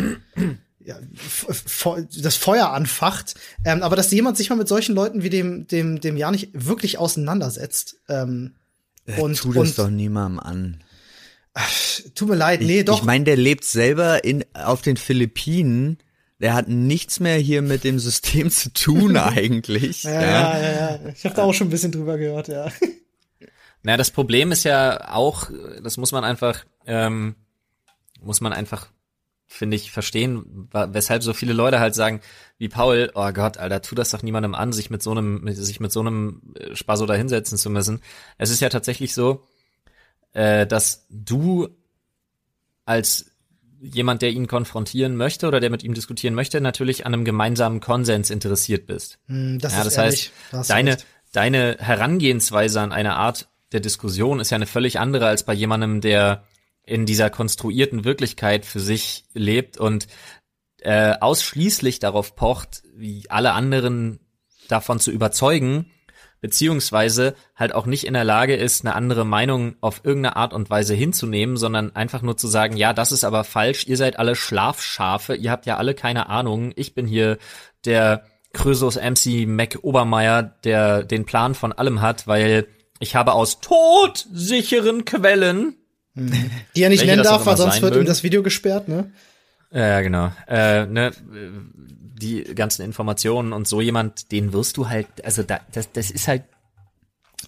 [0.85, 0.99] ja,
[2.23, 3.35] das Feuer anfacht.
[3.65, 6.51] Ähm, aber dass jemand sich mal mit solchen Leuten wie dem, dem, dem ja nicht
[6.53, 7.97] wirklich auseinandersetzt.
[8.09, 8.55] Ähm,
[9.19, 10.85] und, Tu das und doch niemandem an.
[12.15, 12.99] tut mir leid, nee, ich, doch.
[12.99, 15.99] Ich meine, der lebt selber in auf den Philippinen.
[16.41, 20.03] Der hat nichts mehr hier mit dem System zu tun eigentlich.
[20.03, 20.99] ja, ja, ja, ja.
[21.15, 22.69] Ich habe da auch schon ein bisschen drüber gehört, ja.
[23.85, 25.51] Na, das Problem ist ja auch,
[25.83, 27.35] das muss man einfach, ähm,
[28.21, 28.89] muss man einfach,
[29.53, 32.21] finde ich, verstehen, weshalb so viele Leute halt sagen,
[32.59, 35.57] wie Paul, oh Gott, Alter, tu das doch niemandem an, sich mit so einem, mit,
[35.57, 38.01] sich mit so einem äh, Spaß da hinsetzen zu müssen.
[38.39, 39.45] Es ist ja tatsächlich so,
[40.33, 41.69] äh, dass du
[42.85, 43.27] als
[43.81, 47.81] jemand, der ihn konfrontieren möchte oder der mit ihm diskutieren möchte, natürlich an einem gemeinsamen
[47.81, 49.19] Konsens interessiert bist.
[49.27, 50.97] Hm, Das ja, ist das heißt, Da hast du deine,
[51.33, 56.01] deine Herangehensweise an eine Art der Diskussion ist ja eine völlig andere als bei jemandem,
[56.01, 56.45] der
[56.85, 60.07] in dieser konstruierten Wirklichkeit für sich lebt und
[60.81, 64.19] äh, ausschließlich darauf pocht, wie alle anderen
[64.69, 65.91] davon zu überzeugen,
[66.41, 70.71] beziehungsweise halt auch nicht in der Lage ist, eine andere Meinung auf irgendeine Art und
[70.71, 74.35] Weise hinzunehmen, sondern einfach nur zu sagen, ja, das ist aber falsch, ihr seid alle
[74.35, 77.39] Schlafschafe, ihr habt ja alle keine Ahnung, ich bin hier
[77.85, 82.67] der Krösus MC Mac Obermeier, der den Plan von allem hat, weil
[82.99, 85.77] ich habe aus todsicheren Quellen,
[86.15, 89.11] Die er nicht nennen darf, weil sonst wird ihm das Video gesperrt, ne?
[89.73, 91.13] ja genau, äh, ne,
[92.23, 96.29] die ganzen Informationen und so jemand, den wirst du halt, also da, das, das ist
[96.29, 96.45] halt,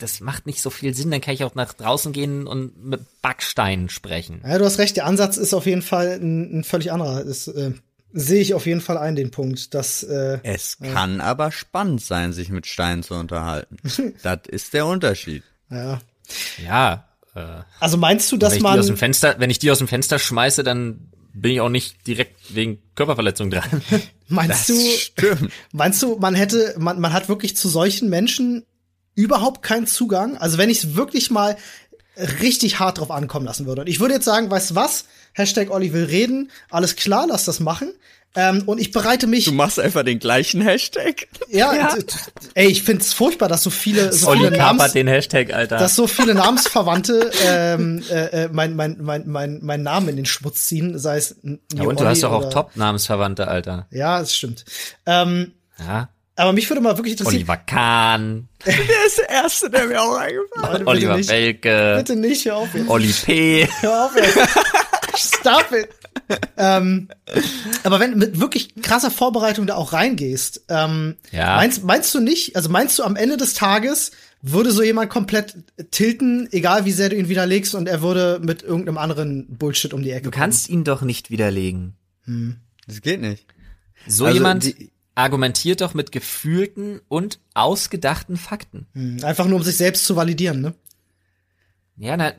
[0.01, 3.01] das macht nicht so viel Sinn, dann kann ich auch nach draußen gehen und mit
[3.23, 4.41] Backsteinen sprechen.
[4.45, 7.25] Ja, du hast recht, der Ansatz ist auf jeden Fall ein, ein völlig anderer.
[7.25, 7.73] Das äh,
[8.13, 12.33] sehe ich auf jeden Fall ein, den Punkt, dass äh, Es kann aber spannend sein,
[12.33, 13.77] sich mit Steinen zu unterhalten.
[14.23, 15.43] das ist der Unterschied.
[15.71, 16.01] ja.
[16.65, 19.59] Ja, äh, Also meinst du, dass wenn ich die aus dem man Fenster, wenn ich
[19.59, 23.83] die aus dem Fenster schmeiße, dann bin ich auch nicht direkt wegen Körperverletzung dran.
[24.29, 25.51] meinst du Stimmt.
[25.73, 28.65] meinst du, man hätte man man hat wirklich zu solchen Menschen
[29.15, 30.37] überhaupt keinen Zugang?
[30.37, 31.57] Also wenn ich es wirklich mal
[32.41, 33.83] richtig hart drauf ankommen lassen würde.
[33.83, 35.05] Und ich würde jetzt sagen, weißt du was?
[35.33, 36.51] Hashtag Olli will reden.
[36.71, 37.93] Alles klar, lass das machen.
[38.37, 39.45] Ähm, und ich bereite mich.
[39.45, 41.29] Du machst einfach den gleichen Hashtag.
[41.49, 42.05] Ja, t-
[42.55, 45.77] ey, ich find's furchtbar, dass so viele, so Olli viele Namens, kapert den Hashtag, Alter.
[45.79, 50.27] dass so viele Namensverwandte ähm, äh, äh, mein, mein, mein, mein, mein Namen in den
[50.27, 53.87] Schmutz ziehen, sei es ein ja, und du Olli hast doch auch Top-Namensverwandte, Alter.
[53.93, 54.65] Ja, das stimmt.
[55.07, 56.09] Ähm, Ja.
[56.37, 57.37] Aber mich würde mal wirklich interessieren.
[57.37, 58.75] Oliver Kahn, Der
[59.07, 62.75] ist der Erste, der mir auch eingefallen bitte Oliver nicht, Welke, Bitte nicht, hör auf
[62.75, 62.89] jetzt.
[62.89, 63.69] Olli P.
[63.81, 64.39] Hör auf jetzt.
[65.17, 65.89] Stop it.
[66.57, 67.09] ähm,
[67.83, 71.57] aber wenn mit wirklich krasser Vorbereitung da auch reingehst, ähm, Ja.
[71.57, 75.57] meinst, meinst du nicht, also meinst du am Ende des Tages würde so jemand komplett
[75.91, 80.03] tilten, egal wie sehr du ihn widerlegst und er würde mit irgendeinem anderen Bullshit um
[80.03, 81.95] die Ecke Du kannst ihn doch nicht widerlegen.
[82.87, 83.47] Das geht nicht.
[84.07, 88.87] So Also jemand die- argumentiert doch mit gefühlten und ausgedachten Fakten.
[88.93, 89.23] kommen.
[89.25, 90.75] Einfach nur um sich selbst zu validieren, ne?
[91.97, 92.33] Ja, na,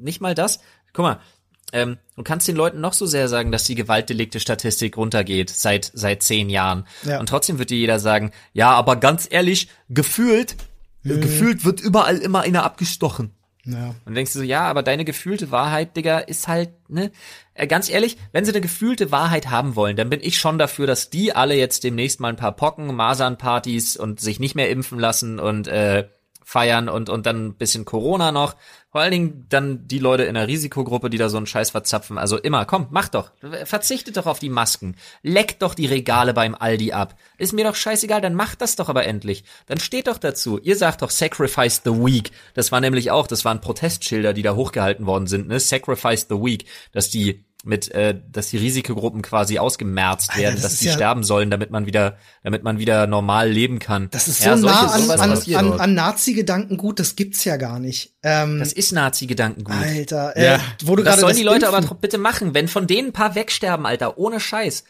[0.00, 0.60] nicht mal das.
[0.92, 1.20] Guck mal,
[1.72, 6.22] ähm, du kannst den Leuten noch so sehr sagen, dass die Gewaltdelikte-Statistik runtergeht seit seit
[6.22, 6.86] zehn Jahren.
[7.04, 7.18] Ja.
[7.20, 10.56] Und trotzdem wird dir jeder sagen, ja, aber ganz ehrlich, gefühlt,
[11.02, 11.20] Mhm.
[11.22, 13.30] gefühlt wird überall immer einer abgestochen.
[13.64, 13.94] Ja.
[14.06, 17.10] Und denkst du so, ja, aber deine gefühlte Wahrheit, Digga, ist halt, ne?
[17.54, 20.86] Äh, ganz ehrlich, wenn sie eine gefühlte Wahrheit haben wollen, dann bin ich schon dafür,
[20.86, 24.98] dass die alle jetzt demnächst mal ein paar Pocken, Masernpartys und sich nicht mehr impfen
[24.98, 26.08] lassen und äh,
[26.50, 28.56] feiern und und dann ein bisschen Corona noch.
[28.90, 32.18] Vor allen Dingen dann die Leute in der Risikogruppe, die da so einen Scheiß verzapfen.
[32.18, 33.30] Also immer, komm, mach doch.
[33.64, 34.96] Verzichtet doch auf die Masken.
[35.22, 37.14] Leckt doch die Regale beim Aldi ab.
[37.38, 39.44] Ist mir doch scheißegal, dann macht das doch aber endlich.
[39.66, 40.58] Dann steht doch dazu.
[40.58, 42.32] Ihr sagt doch Sacrifice the Weak.
[42.54, 45.60] Das war nämlich auch, das waren Protestschilder, die da hochgehalten worden sind, ne?
[45.60, 50.62] Sacrifice the Weak, dass die mit, äh, dass die Risikogruppen quasi ausgemerzt Alter, werden, das
[50.62, 54.08] dass ist die ja- sterben sollen, damit man wieder, damit man wieder normal leben kann.
[54.10, 58.14] Das ist Ja, so nah an, an, an, an Nazi-Gedankengut, das gibt's ja gar nicht.
[58.22, 59.74] Ähm, Das ist Nazi-Gedankengut.
[59.74, 60.60] Alter, äh, Ja.
[60.84, 62.54] wo du das sollen das die Leute Impfen- aber doch bitte machen.
[62.54, 64.84] Wenn von denen ein paar wegsterben, Alter, ohne Scheiß.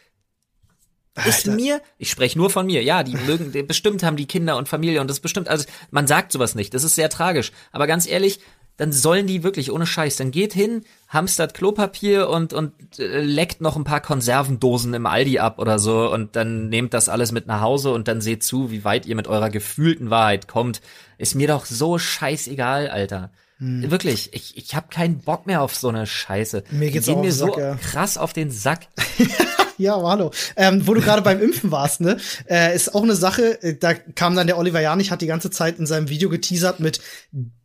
[1.27, 1.51] Ist Alter.
[1.61, 4.69] mir, ich spreche nur von mir, ja, die mögen, die- bestimmt haben die Kinder und
[4.69, 7.51] Familie und das ist bestimmt, also man sagt sowas nicht, das ist sehr tragisch.
[7.73, 8.39] Aber ganz ehrlich,
[8.77, 13.61] dann sollen die wirklich ohne Scheiß, dann geht hin, hamstert Klopapier und und äh, leckt
[13.61, 17.47] noch ein paar Konservendosen im Aldi ab oder so und dann nehmt das alles mit
[17.47, 20.81] nach Hause und dann seht zu, wie weit ihr mit eurer gefühlten Wahrheit kommt.
[21.19, 23.31] Ist mir doch so scheißegal, Alter.
[23.61, 23.91] Hm.
[23.91, 26.65] Wirklich, ich, ich habe keinen Bock mehr auf so eine Scheiße.
[26.71, 27.75] Mir geht's Die gehen auch mir den so Sack, ja.
[27.77, 28.89] krass auf den Sack.
[29.81, 30.31] Ja, hallo.
[30.57, 32.19] Ähm, wo du gerade beim Impfen warst, ne,
[32.51, 35.51] äh, ist auch eine Sache, äh, da kam dann der Oliver Janich, hat die ganze
[35.51, 37.01] Zeit in seinem Video geteasert mit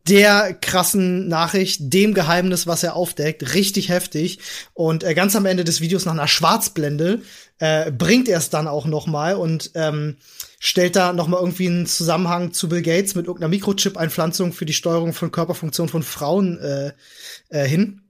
[0.08, 4.40] der krassen Nachricht, dem Geheimnis, was er aufdeckt, richtig heftig.
[4.74, 7.22] Und äh, ganz am Ende des Videos nach einer Schwarzblende
[7.60, 10.16] äh, bringt er es dann auch noch mal und ähm,
[10.66, 14.74] stellt da noch mal irgendwie einen Zusammenhang zu Bill Gates mit irgendeiner Mikrochip-Einpflanzung für die
[14.74, 16.92] Steuerung von Körperfunktionen von Frauen äh,
[17.50, 18.02] äh, hin.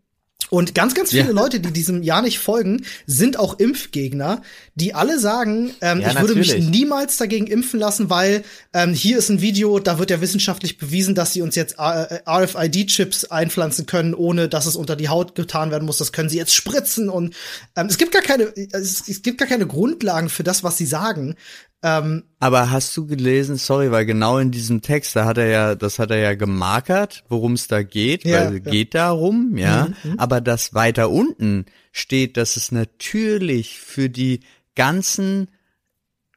[0.52, 1.32] Und ganz, ganz viele Ja.
[1.32, 4.44] Leute, die diesem Jahr nicht folgen, sind auch Impfgegner,
[4.76, 6.70] die alle sagen, ähm, Ja, ich würde mich natürlich.
[6.70, 11.16] niemals dagegen impfen lassen, weil ähm, hier ist ein Video, da wird ja wissenschaftlich bewiesen,
[11.16, 15.72] dass sie uns jetzt äh, RFID-Chips einpflanzen können, ohne dass es unter die Haut getan
[15.72, 15.98] werden muss.
[15.98, 17.34] Das können sie jetzt spritzen und
[17.76, 20.86] ähm, es gibt gar keine, es, es gibt gar keine Grundlagen für das, was sie
[20.86, 21.36] sagen.
[21.84, 25.76] Ähm, Aber hast du gelesen, sorry, weil genau in diesem Text, da hat er ja,
[25.76, 28.60] das hat er ja gemarkert, worum es da geht, Ja, weil ja.
[28.60, 29.90] geht darum, ja.
[30.18, 34.40] Aber das weiter unten steht, dass es natürlich für die
[34.76, 35.50] ganzen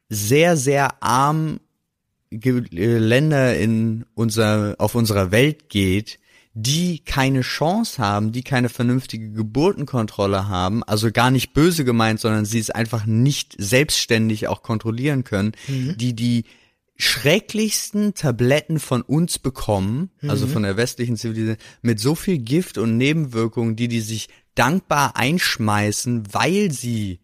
[0.08, 1.60] sehr, sehr armen
[2.30, 2.50] äh,
[2.98, 6.18] Länder in unser, auf unserer Welt geht,
[6.60, 12.44] die keine Chance haben, die keine vernünftige Geburtenkontrolle haben, also gar nicht böse gemeint, sondern
[12.44, 16.44] sie es einfach nicht selbstständig auch kontrollieren können, die die
[16.96, 22.96] schrecklichsten Tabletten von uns bekommen, also von der westlichen Zivilisation, mit so viel Gift und
[22.96, 27.20] Nebenwirkungen, die die sich dankbar einschmeißen, weil sie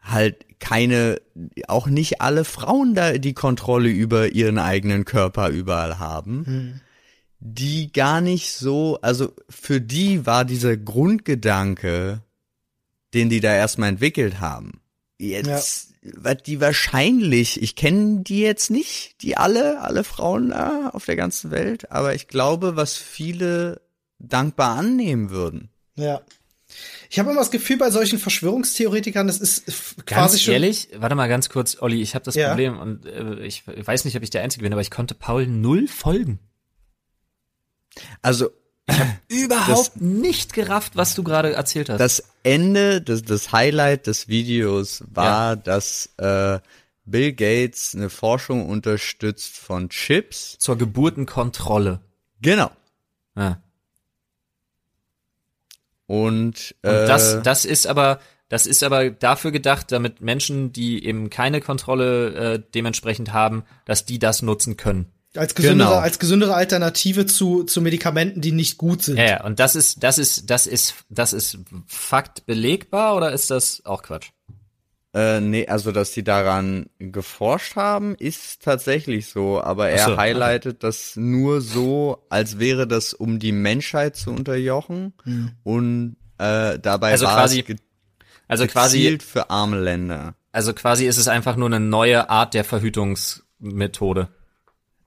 [0.00, 1.20] halt keine,
[1.66, 6.80] auch nicht alle Frauen da die Kontrolle über ihren eigenen Körper überall haben, hm.
[7.44, 12.22] Die gar nicht so, also für die war dieser Grundgedanke,
[13.14, 14.80] den die da erstmal entwickelt haben,
[15.18, 16.34] jetzt, ja.
[16.34, 21.50] die wahrscheinlich, ich kenne die jetzt nicht, die alle, alle Frauen da auf der ganzen
[21.50, 23.80] Welt, aber ich glaube, was viele
[24.20, 25.68] dankbar annehmen würden.
[25.96, 26.20] Ja.
[27.10, 29.66] Ich habe immer das Gefühl bei solchen Verschwörungstheoretikern, das ist
[30.06, 30.54] quasi ganz schon.
[30.54, 32.48] Ehrlich, warte mal ganz kurz, Olli, ich habe das ja.
[32.50, 35.48] Problem und äh, ich weiß nicht, ob ich der Einzige bin, aber ich konnte Paul
[35.48, 36.38] null folgen.
[38.22, 38.50] Also
[38.88, 41.98] ich habe überhaupt das, nicht gerafft, was du gerade erzählt hast.
[41.98, 45.56] Das Ende, das, das Highlight des Videos war, ja.
[45.56, 46.58] dass äh,
[47.04, 52.00] Bill Gates eine Forschung unterstützt von Chips zur Geburtenkontrolle.
[52.40, 52.70] Genau.
[53.36, 53.62] Ja.
[56.06, 61.04] Und, äh, Und das, das ist aber, das ist aber dafür gedacht, damit Menschen, die
[61.06, 65.06] eben keine Kontrolle äh, dementsprechend haben, dass die das nutzen können.
[65.34, 66.00] Als gesündere, genau.
[66.00, 69.16] als gesündere Alternative zu, zu Medikamenten, die nicht gut sind.
[69.16, 73.50] Ja, ja, und das ist, das ist, das ist, das ist Fakt belegbar oder ist
[73.50, 74.30] das auch Quatsch?
[75.14, 80.76] Äh, nee, also dass die daran geforscht haben, ist tatsächlich so, aber er so, highlightet
[80.76, 80.86] okay.
[80.86, 85.52] das nur so, als wäre das um die Menschheit zu unterjochen hm.
[85.64, 87.76] und äh, dabei also war quasi, es ge
[88.48, 90.34] also quasi für arme Länder.
[90.50, 94.28] Also quasi ist es einfach nur eine neue Art der Verhütungsmethode.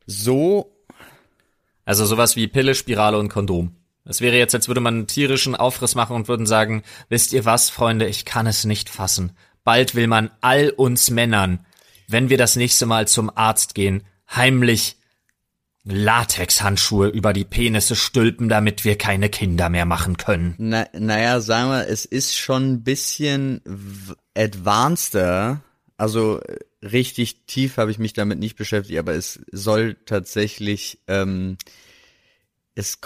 [0.05, 0.71] So.
[1.85, 3.75] Also sowas wie Pille, Spirale und Kondom.
[4.05, 7.45] Es wäre jetzt, als würde man einen tierischen Aufriss machen und würden sagen, wisst ihr
[7.45, 9.31] was, Freunde, ich kann es nicht fassen.
[9.63, 11.65] Bald will man all uns Männern,
[12.07, 14.97] wenn wir das nächste Mal zum Arzt gehen, heimlich
[15.85, 20.55] Latexhandschuhe über die Penisse stülpen, damit wir keine Kinder mehr machen können.
[20.57, 23.61] Na, naja, sagen wir, es ist schon ein bisschen
[24.35, 25.61] advanceder.
[25.97, 26.57] Also äh,
[26.91, 31.57] richtig tief habe ich mich damit nicht beschäftigt, aber es soll tatsächlich ähm,
[32.75, 32.99] es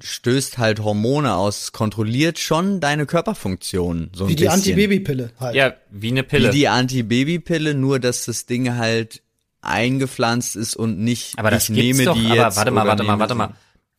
[0.00, 4.48] stößt halt Hormone aus, es kontrolliert schon deine Körperfunktion so ein Wie die.
[4.48, 5.54] Antibabypille halt.
[5.54, 6.48] Ja, wie eine Pille.
[6.48, 9.22] Wie die Antibabypille, nur dass das Ding halt
[9.60, 13.02] eingepflanzt ist und nicht aber das ich nehme doch, die aber jetzt warte mal, warte
[13.02, 13.54] mal, warte mal.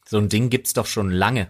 [0.08, 1.50] So ein Ding gibt's doch schon lange.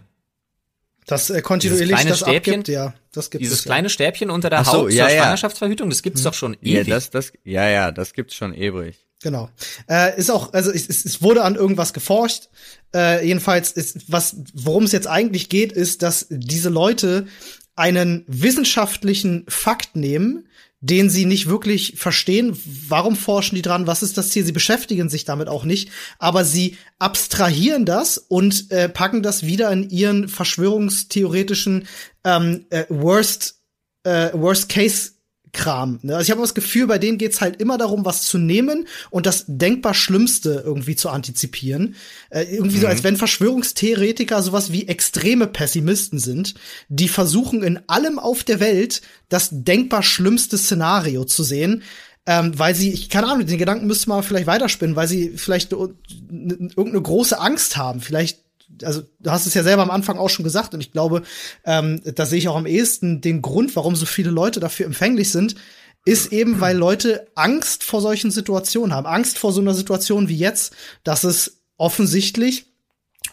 [1.06, 3.90] Das äh, kontinuierlich das Stäbchen, abgibt, ja, das gibt Dieses es, kleine ja.
[3.90, 5.22] Stäbchen unter der so, Haut ja, zur ja.
[5.22, 6.24] Schwangerschaftsverhütung, das gibt's hm.
[6.24, 6.86] doch schon ewig.
[6.86, 9.04] Ja, das, das, ja, ja, das gibt's schon ewig.
[9.22, 9.48] Genau.
[9.88, 12.48] Äh, ist auch, also es, es wurde an irgendwas geforscht.
[12.94, 17.26] Äh, jedenfalls ist, was, worum es jetzt eigentlich geht, ist, dass diese Leute
[17.74, 20.48] einen wissenschaftlichen Fakt nehmen,
[20.82, 22.58] den sie nicht wirklich verstehen.
[22.88, 23.86] Warum forschen die dran?
[23.86, 24.44] Was ist das Ziel?
[24.44, 29.70] Sie beschäftigen sich damit auch nicht, aber sie abstrahieren das und äh, packen das wieder
[29.70, 31.86] in ihren verschwörungstheoretischen
[32.24, 33.60] ähm, äh, Worst
[34.02, 35.12] äh, Worst Case
[35.52, 35.98] Kram.
[36.02, 36.14] Ne?
[36.16, 39.26] Also ich habe das Gefühl, bei denen geht's halt immer darum, was zu nehmen und
[39.26, 41.94] das denkbar Schlimmste irgendwie zu antizipieren.
[42.30, 42.82] Äh, irgendwie mhm.
[42.82, 46.54] so, als wenn Verschwörungstheoretiker sowas wie extreme Pessimisten sind,
[46.88, 51.82] die versuchen in allem auf der Welt das denkbar schlimmste Szenario zu sehen.
[52.24, 55.72] Ähm, weil sie, ich keine Ahnung, den Gedanken müsste man vielleicht weiterspinnen, weil sie vielleicht
[55.72, 58.41] irgendeine große Angst haben, vielleicht
[58.82, 61.22] also du hast es ja selber am Anfang auch schon gesagt und ich glaube,
[61.64, 65.30] ähm, da sehe ich auch am ehesten den Grund, warum so viele Leute dafür empfänglich
[65.30, 65.56] sind,
[66.04, 69.06] ist eben, weil Leute Angst vor solchen Situationen haben.
[69.06, 72.66] Angst vor so einer Situation wie jetzt, dass es offensichtlich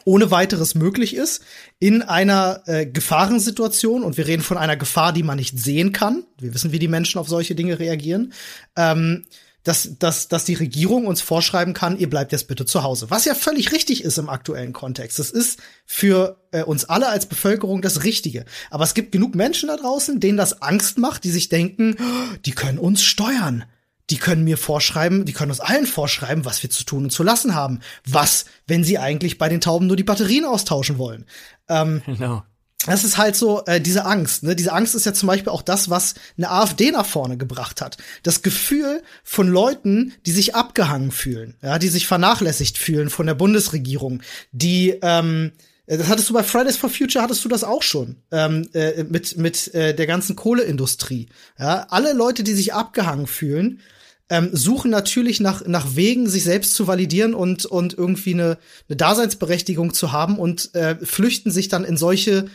[0.05, 1.41] ohne weiteres möglich ist,
[1.79, 6.25] in einer äh, Gefahrensituation, und wir reden von einer Gefahr, die man nicht sehen kann,
[6.39, 8.33] wir wissen, wie die Menschen auf solche Dinge reagieren,
[8.75, 9.25] ähm,
[9.69, 13.11] dass, dass, dass die Regierung uns vorschreiben kann, ihr bleibt jetzt bitte zu Hause.
[13.11, 15.19] Was ja völlig richtig ist im aktuellen Kontext.
[15.19, 18.45] Das ist für äh, uns alle als Bevölkerung das Richtige.
[18.71, 22.35] Aber es gibt genug Menschen da draußen, denen das Angst macht, die sich denken, oh,
[22.47, 23.63] die können uns steuern.
[24.09, 27.21] Die können mir vorschreiben, die können uns allen vorschreiben, was wir zu tun und zu
[27.21, 27.81] lassen haben.
[28.07, 31.27] Was, wenn sie eigentlich bei den Tauben nur die Batterien austauschen wollen?
[31.67, 32.41] Ähm, genau
[32.85, 34.43] das ist halt so äh, diese Angst.
[34.43, 34.55] Ne?
[34.55, 37.97] Diese Angst ist ja zum Beispiel auch das, was eine AfD nach vorne gebracht hat.
[38.23, 43.33] Das Gefühl von Leuten, die sich abgehangen fühlen, ja, die sich vernachlässigt fühlen von der
[43.33, 44.21] Bundesregierung,
[44.53, 45.51] die ähm,
[45.87, 49.03] äh, das hattest du bei Fridays for Future, hattest du das auch schon ähm, äh,
[49.03, 51.27] mit mit äh, der ganzen Kohleindustrie.
[51.59, 53.81] Ja, alle Leute, die sich abgehangen fühlen,
[54.29, 58.95] ähm, suchen natürlich nach, nach Wegen, sich selbst zu validieren und, und irgendwie eine, eine
[58.95, 62.45] Daseinsberechtigung zu haben und äh, flüchten sich dann in solche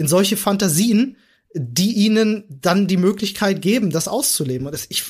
[0.00, 1.16] in solche Fantasien,
[1.54, 4.66] die ihnen dann die Möglichkeit geben, das auszuleben.
[4.66, 5.04] Und das, ich,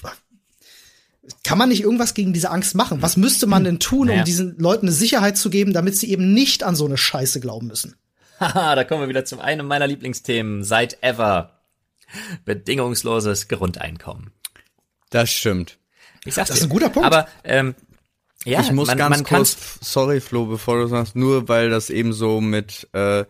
[1.45, 3.03] kann man nicht irgendwas gegen diese Angst machen?
[3.03, 4.21] Was müsste man denn tun, naja.
[4.21, 7.41] um diesen Leuten eine Sicherheit zu geben, damit sie eben nicht an so eine Scheiße
[7.41, 7.95] glauben müssen?
[8.41, 11.61] Haha, da kommen wir wieder zum einen meiner Lieblingsthemen seit ever.
[12.45, 14.33] Bedingungsloses Grundeinkommen.
[15.11, 15.79] Das stimmt.
[16.25, 16.67] Ich sag's Das ist dir.
[16.67, 17.07] ein guter Punkt.
[17.07, 17.77] Aber ähm,
[18.45, 21.91] ja, ich muss man, ganz man kurz, sorry Flo, bevor du sagst, nur weil das
[21.91, 23.25] eben so mit äh,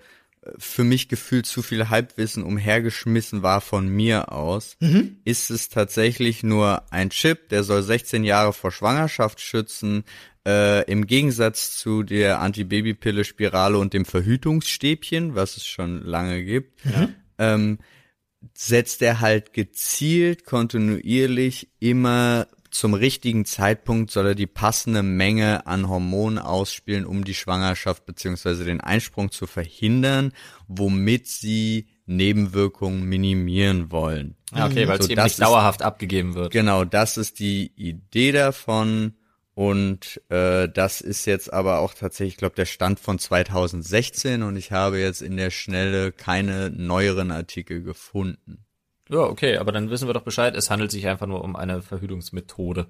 [0.58, 5.16] für mich gefühlt zu viel Halbwissen umhergeschmissen war von mir aus, Mhm.
[5.24, 10.04] ist es tatsächlich nur ein Chip, der soll 16 Jahre vor Schwangerschaft schützen,
[10.46, 16.80] äh, im Gegensatz zu der Antibabypille Spirale und dem Verhütungsstäbchen, was es schon lange gibt.
[17.38, 17.78] Ähm,
[18.54, 25.88] setzt er halt gezielt, kontinuierlich immer zum richtigen Zeitpunkt soll er die passende Menge an
[25.88, 30.32] Hormonen ausspielen, um die Schwangerschaft beziehungsweise den Einsprung zu verhindern,
[30.68, 34.36] womit sie Nebenwirkungen minimieren wollen.
[34.54, 36.52] Ja, okay, weil es So, eben das nicht ist- dauerhaft abgegeben wird.
[36.52, 39.14] Genau, das ist die Idee davon.
[39.54, 44.56] Und äh, das ist jetzt aber auch tatsächlich, ich glaube, der Stand von 2016 und
[44.56, 48.64] ich habe jetzt in der Schnelle keine neueren Artikel gefunden.
[49.10, 51.82] Ja, okay, aber dann wissen wir doch Bescheid, es handelt sich einfach nur um eine
[51.82, 52.86] Verhütungsmethode.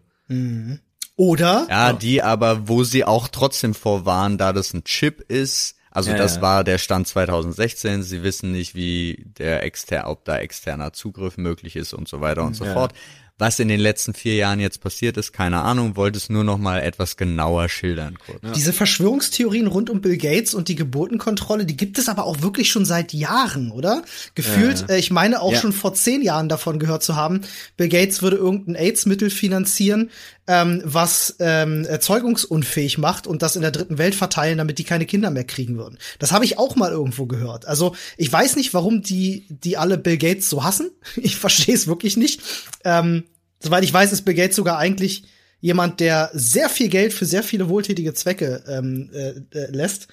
[1.17, 5.77] Oder Ja, die aber, wo sie auch trotzdem vorwarnen, da das ein Chip ist.
[5.91, 6.43] Also Ja, das ja.
[6.43, 8.03] war der Stand 2016.
[8.03, 12.45] Sie wissen nicht, wie der exter, ob da externer Zugriff möglich ist und so weiter
[12.45, 12.73] und so Ja.
[12.73, 12.93] fort.
[13.41, 16.59] Was in den letzten vier Jahren jetzt passiert ist, keine Ahnung, wollte es nur noch
[16.59, 18.41] mal etwas genauer schildern kurz.
[18.55, 22.71] Diese Verschwörungstheorien rund um Bill Gates und die Geburtenkontrolle, die gibt es aber auch wirklich
[22.71, 24.03] schon seit Jahren, oder?
[24.35, 25.59] Gefühlt, äh, ich meine auch Ja.
[25.59, 27.41] schon vor zehn Jahren davon gehört zu haben,
[27.79, 30.11] Bill Gates würde irgendein AIDS-Mittel finanzieren,
[30.53, 35.07] ähm, was ähm, erzeugungsunfähig macht und das in der dritten Welt verteilen, damit die keine
[35.07, 35.97] Kinder mehr kriegen würden.
[36.19, 37.67] Das habe ich auch mal irgendwo gehört.
[37.67, 40.91] Also ich weiß nicht, warum die, die alle Bill Gates so hassen.
[41.17, 42.41] Ich verstehe es wirklich nicht.
[42.85, 43.25] Ähm,
[43.61, 45.23] soweit ich weiß, ist Bill Gates sogar eigentlich
[45.61, 50.09] jemand, der sehr viel Geld für sehr viele wohltätige Zwecke ähm, äh, äh, lässt.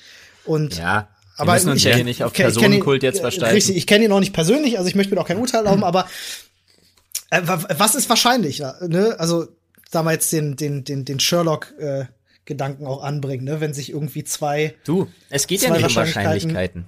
[0.45, 1.07] Und Ja,
[1.37, 3.55] wir aber müssen uns ich, hier nicht auf Personenkult jetzt äh, versteifen.
[3.55, 5.83] Richtig, ich kenne ihn auch nicht persönlich, also ich möchte mir auch kein Urteil erlauben,
[5.83, 6.07] aber
[7.31, 8.59] äh, wa- was ist wahrscheinlich?
[8.59, 9.15] Ne?
[9.17, 9.47] Also,
[9.89, 13.61] da mal jetzt den, den, den, den Sherlock-Gedanken auch anbringen, ne?
[13.61, 16.85] wenn sich irgendwie zwei Du, es geht ja nicht um Wahrscheinlichkeiten.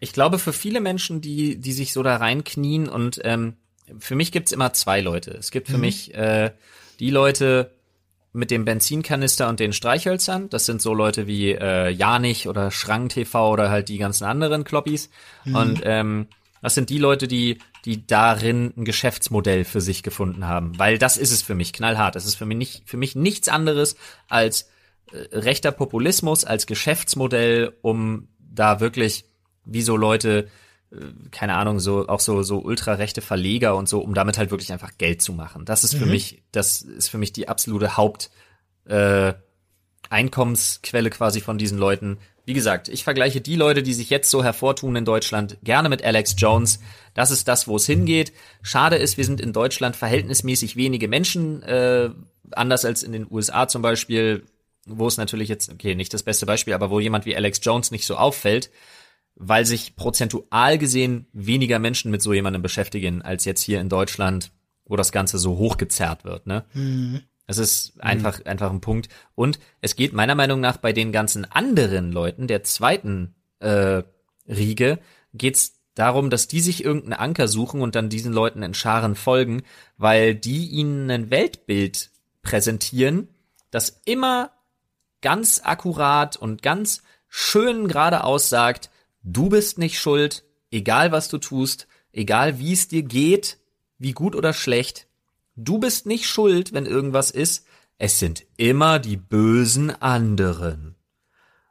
[0.00, 3.54] Ich glaube, für viele Menschen, die, die sich so da reinknien und ähm,
[3.98, 5.32] für mich gibt's immer zwei Leute.
[5.32, 6.50] Es gibt für mich äh,
[6.98, 7.70] die Leute
[8.32, 10.48] mit dem Benzinkanister und den Streichhölzern.
[10.48, 14.64] Das sind so Leute wie äh, Janich oder Schrank TV oder halt die ganzen anderen
[14.64, 15.10] Kloppis.
[15.44, 16.28] Und ähm,
[16.62, 20.78] das sind die Leute, die, die darin ein Geschäftsmodell für sich gefunden haben.
[20.78, 22.14] Weil das ist es für mich, knallhart.
[22.14, 23.96] Das ist für mich nicht, für mich nichts anderes
[24.28, 24.70] als
[25.12, 29.24] äh, rechter Populismus als Geschäftsmodell, um da wirklich
[29.64, 30.48] wie so Leute,
[30.92, 30.96] äh,
[31.32, 34.92] keine Ahnung, so auch so so ultrarechte Verleger und so, um damit halt wirklich einfach
[34.98, 35.64] Geld zu machen.
[35.64, 38.30] Das ist für mich, das ist für mich die absolute Haupt
[38.84, 39.34] äh,
[40.10, 42.18] Einkommensquelle quasi von diesen Leuten.
[42.44, 46.04] Wie gesagt, ich vergleiche die Leute, die sich jetzt so hervortun in Deutschland, gerne mit
[46.04, 46.80] Alex Jones.
[47.14, 48.32] Das ist das, wo es hingeht.
[48.62, 52.10] Schade ist, wir sind in Deutschland verhältnismäßig wenige Menschen, äh,
[52.50, 54.44] anders als in den USA zum Beispiel,
[54.86, 57.92] wo es natürlich jetzt, okay, nicht das beste Beispiel, aber wo jemand wie Alex Jones
[57.92, 58.70] nicht so auffällt,
[59.36, 64.50] weil sich prozentual gesehen weniger Menschen mit so jemandem beschäftigen, als jetzt hier in Deutschland,
[64.84, 66.64] wo das Ganze so hochgezerrt wird, ne?
[67.58, 69.08] Es ist einfach, einfach ein Punkt.
[69.34, 74.02] Und es geht meiner Meinung nach bei den ganzen anderen Leuten der zweiten äh,
[74.48, 74.98] Riege
[75.34, 79.62] geht's darum, dass die sich irgendeinen Anker suchen und dann diesen Leuten in Scharen folgen,
[79.96, 82.10] weil die ihnen ein Weltbild
[82.42, 83.28] präsentieren,
[83.70, 84.50] das immer
[85.20, 88.90] ganz akkurat und ganz schön gerade aussagt,
[89.22, 93.58] du bist nicht schuld, egal was du tust, egal wie es dir geht,
[93.98, 95.06] wie gut oder schlecht,
[95.56, 97.66] du bist nicht schuld, wenn irgendwas ist,
[97.98, 100.96] es sind immer die bösen anderen.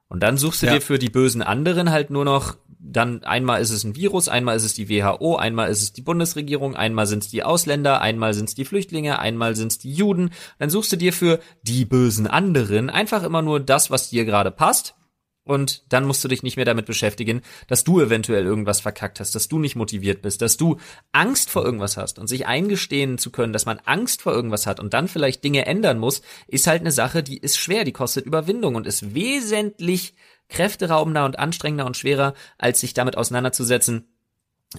[0.07, 0.73] Und dann suchst du Ja.
[0.73, 4.57] dir für die bösen anderen halt nur noch, dann einmal ist es ein Virus, einmal
[4.57, 8.33] ist es die WHO, einmal ist es die Bundesregierung, einmal sind es die Ausländer, einmal
[8.33, 10.31] sind es die Flüchtlinge, einmal sind es die Juden.
[10.59, 14.51] Dann suchst du dir für die bösen anderen einfach immer nur das, was dir gerade
[14.51, 14.95] passt.
[15.43, 19.33] Und dann musst du dich nicht mehr damit beschäftigen, dass du eventuell irgendwas verkackt hast,
[19.33, 20.77] dass du nicht motiviert bist, dass du
[21.11, 22.19] Angst vor irgendwas hast.
[22.19, 25.65] Und sich eingestehen zu können, dass man Angst vor irgendwas hat und dann vielleicht Dinge
[25.65, 30.13] ändern muss, ist halt eine Sache, die ist schwer, die kostet Überwindung und ist wesentlich
[30.47, 34.07] kräfteraubender und anstrengender und schwerer, als sich damit auseinanderzusetzen,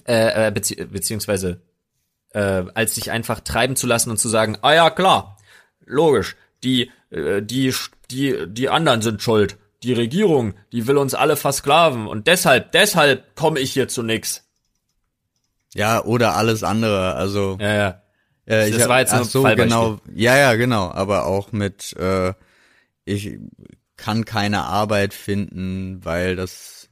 [0.07, 1.61] äh, äh, bezieh beziehungsweise
[2.33, 5.37] äh, als sich einfach treiben zu lassen und zu sagen, ah ja klar,
[5.85, 7.73] logisch, die äh, die
[8.11, 13.35] die die anderen sind schuld, die Regierung, die will uns alle versklaven und deshalb deshalb
[13.35, 14.43] komme ich hier zu nix.
[15.75, 17.15] Ja, oder alles andere.
[17.15, 18.01] Also Ja, ja.
[18.45, 19.99] äh, das hab- war jetzt ein so, genau.
[20.13, 20.91] Ja, ja, genau.
[20.91, 22.33] Aber auch mit äh,
[23.05, 23.37] ich
[23.97, 26.89] kann keine Arbeit finden, weil das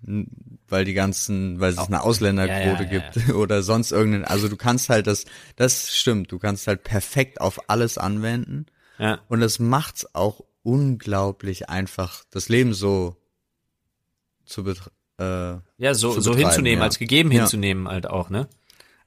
[0.68, 4.26] weil die ganzen, weil es eine Ausländerquote Ja, ja, ja, gibt oder sonst irgendeinen.
[4.26, 5.26] Also du kannst halt das,
[5.58, 8.66] das stimmt, du kannst halt perfekt auf alles anwenden
[8.98, 9.20] Ja.
[9.28, 13.16] und das macht's auch unglaublich einfach, das Leben so
[14.46, 14.96] zu betreiben.
[15.20, 16.86] Äh, Ja, so, zu so hinzunehmen, ja.
[16.86, 17.40] als gegeben Ja.
[17.42, 18.48] hinzunehmen halt auch, ne?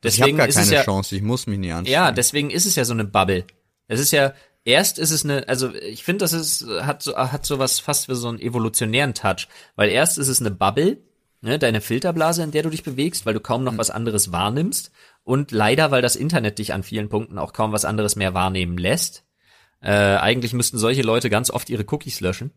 [0.02, 1.92] ich habe gar keine ja, Chance, ich muss mich nie anstrengen.
[1.92, 3.44] Ja, deswegen ist es ja so eine Bubble.
[3.88, 4.34] Es ist ja,
[4.64, 8.14] erst ist es eine, also ich finde, das ist, hat so, hat sowas fast wie
[8.14, 9.48] so einen evolutionären Touch.
[9.76, 10.98] Weil erst ist es eine Bubble,
[11.40, 14.90] ne, deine Filterblase, in der du dich bewegst, weil du kaum noch was anderes wahrnimmst.
[15.22, 18.76] Und leider, weil das Internet dich an vielen Punkten auch kaum was anderes mehr wahrnehmen
[18.76, 19.24] lässt.
[19.84, 22.52] Äh, eigentlich müssten solche Leute ganz oft ihre Cookies löschen.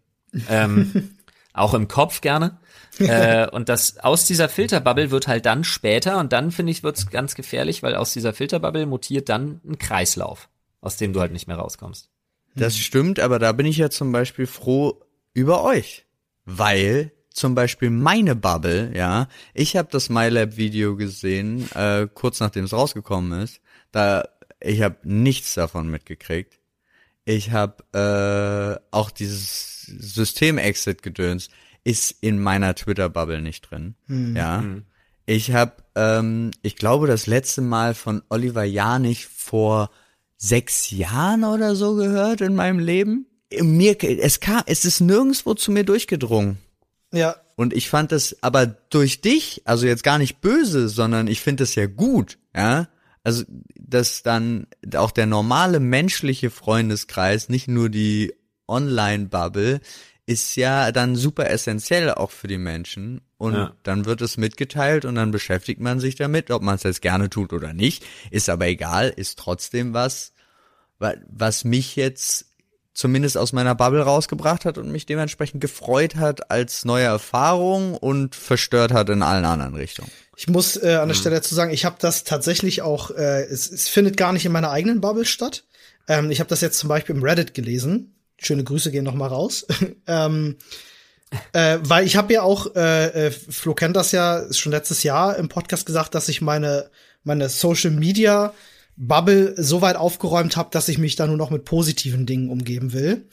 [0.49, 1.15] Ähm,
[1.53, 2.59] auch im Kopf gerne.
[2.99, 7.09] äh, und das aus dieser Filterbubble wird halt dann später und dann finde ich wird's
[7.09, 10.49] ganz gefährlich, weil aus dieser Filterbubble mutiert dann ein Kreislauf,
[10.79, 12.09] aus dem du halt nicht mehr rauskommst.
[12.55, 15.03] Das stimmt, aber da bin ich ja zum Beispiel froh
[15.33, 16.05] über euch.
[16.45, 22.73] Weil zum Beispiel meine Bubble, ja, ich habe das MyLab-Video gesehen, äh, kurz nachdem es
[22.73, 23.59] rausgekommen ist.
[23.91, 24.23] Da
[24.59, 26.56] ich habe nichts davon mitgekriegt.
[27.29, 31.49] Ich habe äh, auch dieses System-Exit-Gedöns
[31.83, 33.95] ist in meiner Twitter-Bubble nicht drin.
[34.33, 34.63] Ja.
[35.25, 39.89] Ich habe, ähm, ich glaube, das letzte Mal von Oliver Janich vor
[40.37, 43.25] sechs Jahren oder so gehört in meinem Leben.
[43.59, 46.59] Mir, es kam, es ist nirgendwo zu mir durchgedrungen.
[47.11, 51.41] Ja, Und ich fand das aber durch dich, also jetzt gar nicht böse, sondern ich
[51.41, 52.87] finde das ja gut, ja.
[53.23, 53.43] Also,
[53.87, 58.33] dass dann auch der normale menschliche Freundeskreis, nicht nur die
[58.67, 59.79] Online-Bubble,
[60.25, 63.21] ist ja dann super essentiell auch für die Menschen.
[63.37, 63.73] Und Ja.
[63.83, 67.29] dann wird es mitgeteilt und dann beschäftigt man sich damit, ob man es jetzt gerne
[67.29, 68.03] tut oder nicht.
[68.29, 70.33] Ist aber egal, ist trotzdem was,
[70.99, 72.46] wa- was mich jetzt
[72.97, 78.33] zumindest aus meiner Bubble rausgebracht hat und mich dementsprechend gefreut hat als neue Erfahrung und
[78.33, 80.09] verstört hat in allen anderen Richtungen.
[80.35, 83.71] Ich muss äh, an der Stelle dazu sagen, ich habe das tatsächlich auch, äh, es,
[83.71, 85.63] es findet gar nicht in meiner eigenen Bubble statt.
[86.07, 88.15] Ähm, ich habe das jetzt zum Beispiel im Reddit gelesen.
[88.39, 89.67] Schöne Grüße gehen noch mal raus.
[90.07, 90.57] ähm,
[91.53, 95.35] äh, weil ich habe ja auch, äh, äh, Flo kennt das ja, schon letztes Jahr
[95.35, 96.89] im Podcast gesagt, dass ich meine,
[97.23, 98.55] meine Social Media
[98.97, 102.93] Bubble so weit aufgeräumt habe, dass ich mich da nur noch mit positiven Dingen umgeben
[102.93, 103.27] will.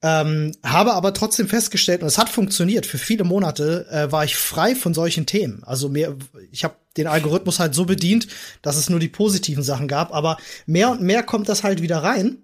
[0.00, 4.36] Ähm, habe aber trotzdem festgestellt, und es hat funktioniert, für viele Monate äh, war ich
[4.36, 5.64] frei von solchen Themen.
[5.64, 6.16] Also mir,
[6.52, 8.28] ich habe den Algorithmus halt so bedient,
[8.62, 11.98] dass es nur die positiven Sachen gab, aber mehr und mehr kommt das halt wieder
[11.98, 12.38] rein.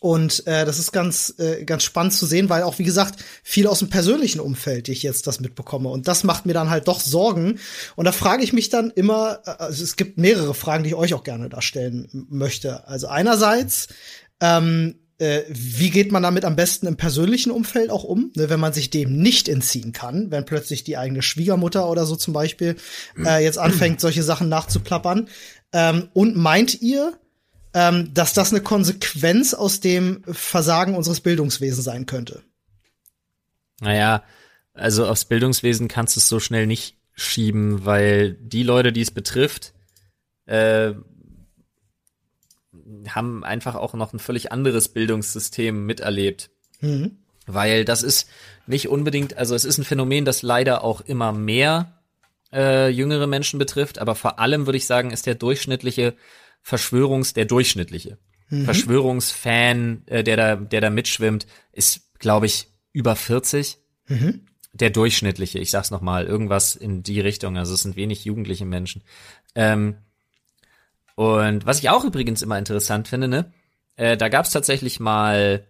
[0.00, 3.66] Und äh, das ist ganz, äh, ganz spannend zu sehen, weil auch, wie gesagt, viel
[3.66, 5.90] aus dem persönlichen Umfeld ich jetzt das mitbekomme.
[5.90, 7.58] Und das macht mir dann halt doch Sorgen.
[7.96, 10.96] Und da frage ich mich dann immer, äh, also es gibt mehrere Fragen, die ich
[10.96, 12.88] euch auch gerne da stellen m- möchte.
[12.88, 13.88] Also einerseits,
[14.40, 18.58] ähm, äh, wie geht man damit am besten im persönlichen Umfeld auch um, ne, wenn
[18.58, 22.76] man sich dem nicht entziehen kann, wenn plötzlich die eigene Schwiegermutter oder so zum Beispiel
[23.22, 25.28] äh, jetzt anfängt, solche Sachen nachzuplappern.
[25.74, 27.19] Ähm, und meint ihr,
[27.74, 32.42] ähm, dass das eine Konsequenz aus dem Versagen unseres Bildungswesens sein könnte?
[33.80, 34.22] Naja,
[34.74, 39.10] also aufs Bildungswesen kannst du es so schnell nicht schieben, weil die Leute, die es
[39.10, 39.72] betrifft,
[40.46, 40.92] äh,
[43.08, 46.50] haben einfach auch noch ein völlig anderes Bildungssystem miterlebt.
[46.80, 47.18] Mhm.
[47.46, 48.28] Weil das ist
[48.66, 52.00] nicht unbedingt, also es ist ein Phänomen, das leider auch immer mehr
[52.52, 56.14] äh, jüngere Menschen betrifft, aber vor allem würde ich sagen, ist der durchschnittliche
[56.62, 58.18] Verschwörungs, der durchschnittliche
[58.50, 63.78] Verschwörungsfan, äh, der da, der da mitschwimmt, ist, glaube ich, über 40.
[64.72, 69.02] Der durchschnittliche, ich sag's nochmal, irgendwas in die Richtung, also es sind wenig jugendliche Menschen.
[69.54, 69.96] Ähm,
[71.14, 73.52] und was ich auch übrigens immer interessant finde, ne,
[73.96, 75.64] äh, da gab's tatsächlich mal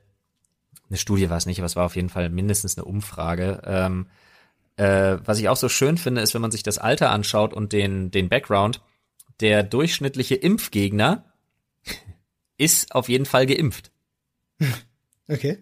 [0.88, 3.62] eine Studie war es nicht, aber es war auf jeden Fall mindestens eine Umfrage.
[3.64, 4.06] Ähm,
[4.76, 7.72] äh, was ich auch so schön finde, ist, wenn man sich das Alter anschaut und
[7.72, 8.80] den, den Background,
[9.40, 11.24] der durchschnittliche Impfgegner
[12.56, 13.90] ist auf jeden Fall geimpft.
[15.32, 15.58] Okay.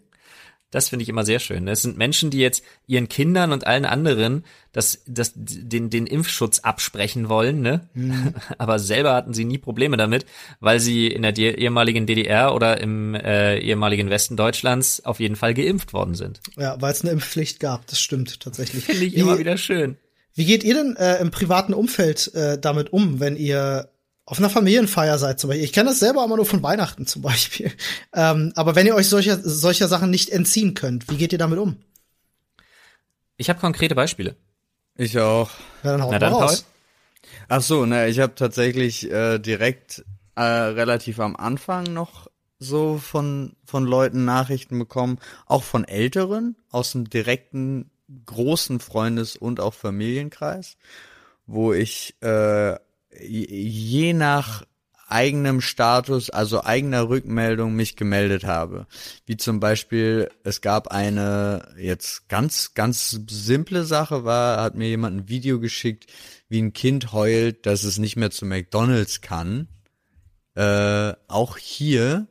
[0.70, 1.66] Das finde ich immer sehr schön.
[1.66, 6.58] Es sind Menschen, die jetzt ihren Kindern und allen anderen das, das, den, den Impfschutz
[6.58, 7.88] absprechen wollen, ne?
[8.58, 10.26] Aber selber hatten sie nie Probleme damit,
[10.60, 15.54] weil sie in der ehemaligen DDR oder im äh, ehemaligen Westen Deutschlands auf jeden Fall
[15.54, 16.40] geimpft worden sind.
[16.56, 18.84] Ja, weil es eine Impfpflicht gab, das stimmt tatsächlich.
[18.84, 19.96] Finde ich immer wieder schön.
[20.38, 23.90] Wie geht ihr denn äh, im privaten Umfeld äh, damit um, wenn ihr
[24.24, 25.64] auf einer Familienfeier seid zum Beispiel?
[25.64, 27.72] Ich kenne das selber immer nur von Weihnachten zum Beispiel.
[28.14, 31.58] Ähm, aber wenn ihr euch solcher, solcher Sachen nicht entziehen könnt, wie geht ihr damit
[31.58, 31.76] um?
[33.36, 34.36] Ich habe konkrete Beispiele.
[34.96, 35.50] Ich auch.
[35.82, 36.64] Ja, dann haut Na mal dann, raus.
[37.48, 40.04] Ach so, na, ich habe tatsächlich äh, direkt
[40.36, 42.28] äh, relativ am Anfang noch
[42.60, 47.90] so von von Leuten Nachrichten bekommen, auch von Älteren aus dem direkten
[48.26, 50.76] großen Freundes- und auch Familienkreis,
[51.46, 52.76] wo ich äh,
[53.20, 54.64] je nach
[55.08, 58.86] eigenem Status, also eigener Rückmeldung mich gemeldet habe.
[59.24, 65.16] Wie zum Beispiel, es gab eine jetzt ganz, ganz simple Sache war, hat mir jemand
[65.16, 66.06] ein Video geschickt,
[66.48, 69.68] wie ein Kind heult, dass es nicht mehr zu McDonalds kann.
[70.54, 72.26] Äh, auch hier.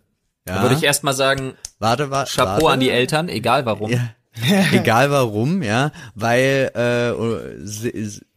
[0.47, 2.73] Ja, Da würde ich erstmal sagen, warte, warte, Chapeau warte.
[2.73, 3.91] an die Eltern, egal warum.
[3.91, 4.11] Ja.
[4.71, 7.11] Egal warum, ja, weil äh,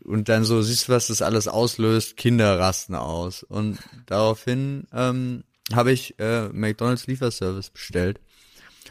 [0.04, 5.44] und dann so siehst du, was das alles auslöst, Kinder rasten aus und daraufhin ähm,
[5.72, 8.20] habe ich äh, McDonald's Lieferservice bestellt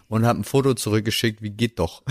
[0.08, 2.04] und habe ein Foto zurückgeschickt, wie geht doch.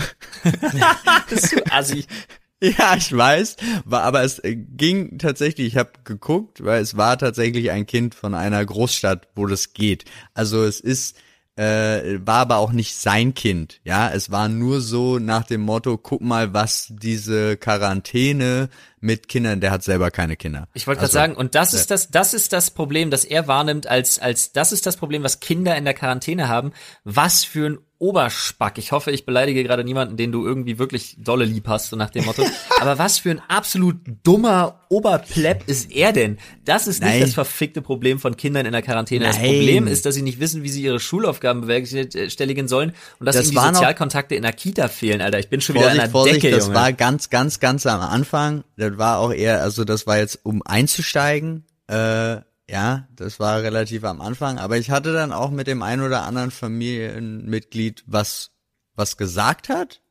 [1.29, 2.05] Bist du assi.
[2.61, 7.17] Ja, ich weiß, war, aber es äh, ging tatsächlich, ich habe geguckt, weil es war
[7.17, 10.03] tatsächlich ein Kind von einer Großstadt, wo das geht.
[10.33, 11.15] Also es ist,
[11.59, 15.97] äh, war aber auch nicht sein Kind, ja, es war nur so nach dem Motto,
[15.97, 18.69] guck mal, was diese Quarantäne
[19.01, 20.67] mit Kindern, der hat selber keine Kinder.
[20.73, 23.47] Ich wollte Also, gerade sagen, und das ist das, das ist das Problem, das er
[23.47, 26.71] wahrnimmt als, als, das ist das Problem, was Kinder in der Quarantäne haben.
[27.03, 28.77] Was für ein Oberspack.
[28.77, 32.09] Ich hoffe, ich beleidige gerade niemanden, den du irgendwie wirklich dolle lieb hast, so nach
[32.09, 32.45] dem Motto.
[32.79, 36.37] Aber was für ein absolut dummer Oberplepp ist er denn?
[36.63, 37.19] Das ist nicht Nein.
[37.21, 39.25] das verfickte Problem von Kindern in der Quarantäne.
[39.25, 39.47] Das Nein.
[39.47, 43.51] Problem ist, dass sie nicht wissen, wie sie ihre Schulaufgaben bewerkstelligen sollen und dass Das
[43.51, 45.39] ihnen die Sozialkontakte in der Kita fehlen, Alter.
[45.39, 46.79] Ich bin schon wieder Vorsicht, an der Vorsicht, Decke, das Junge.
[46.79, 48.63] war ganz, ganz, ganz am Anfang.
[48.89, 51.65] Das war auch eher, also das war jetzt, um einzusteigen.
[51.87, 52.37] Äh,
[52.69, 54.59] ja, das war relativ am Anfang.
[54.59, 58.51] Aber ich hatte dann auch mit dem ein oder anderen Familienmitglied was,
[58.95, 60.01] was gesagt hat.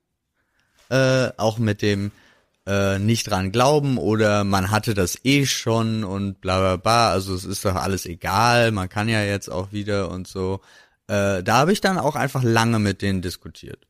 [0.90, 2.10] Äh, auch mit dem
[2.66, 7.10] äh, nicht dran glauben oder man hatte das eh schon und bla bla bla.
[7.10, 10.60] Also es ist doch alles egal, man kann ja jetzt auch wieder und so.
[11.06, 13.87] Äh, da habe ich dann auch einfach lange mit denen diskutiert.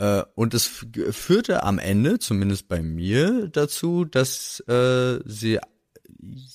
[0.00, 0.66] Äh, und es
[1.10, 5.60] führte am Ende, zumindest bei mir, dazu, dass äh, sie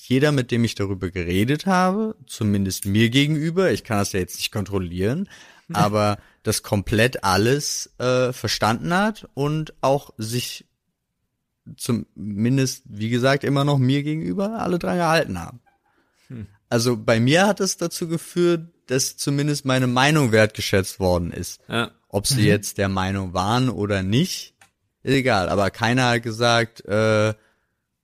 [0.08, 4.38] jeder, mit dem ich darüber geredet habe, zumindest mir gegenüber, ich kann das ja jetzt
[4.38, 5.30] nicht kontrollieren,
[5.74, 10.66] aber das komplett alles äh, verstanden hat und auch sich
[11.78, 15.62] zumindest, wie gesagt, immer noch mir gegenüber alle dran gehalten haben.
[16.70, 21.62] Also bei mir hat es dazu geführt, dass zumindest meine Meinung wertgeschätzt worden ist.
[21.68, 21.92] Ja.
[22.16, 24.54] Ob sie jetzt der Meinung waren oder nicht,
[25.04, 25.50] egal.
[25.50, 27.34] Aber keiner hat gesagt, äh, ja,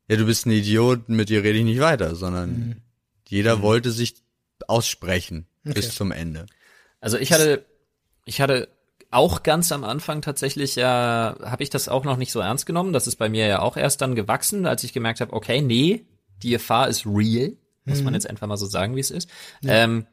[0.07, 2.81] du bist ein Idiot, mit dir rede ich nicht weiter, sondern
[3.29, 4.15] jeder wollte sich
[4.67, 6.45] aussprechen bis zum Ende.
[6.99, 7.65] Also ich hatte,
[8.25, 8.67] ich hatte
[9.11, 12.91] auch ganz am Anfang tatsächlich ja, habe ich das auch noch nicht so ernst genommen.
[12.91, 16.03] Das ist bei mir ja auch erst dann gewachsen, als ich gemerkt habe, okay, nee,
[16.43, 17.53] die Gefahr ist real,
[17.85, 19.29] muss man jetzt einfach mal so sagen, wie es ist.
[19.63, 20.05] Ähm,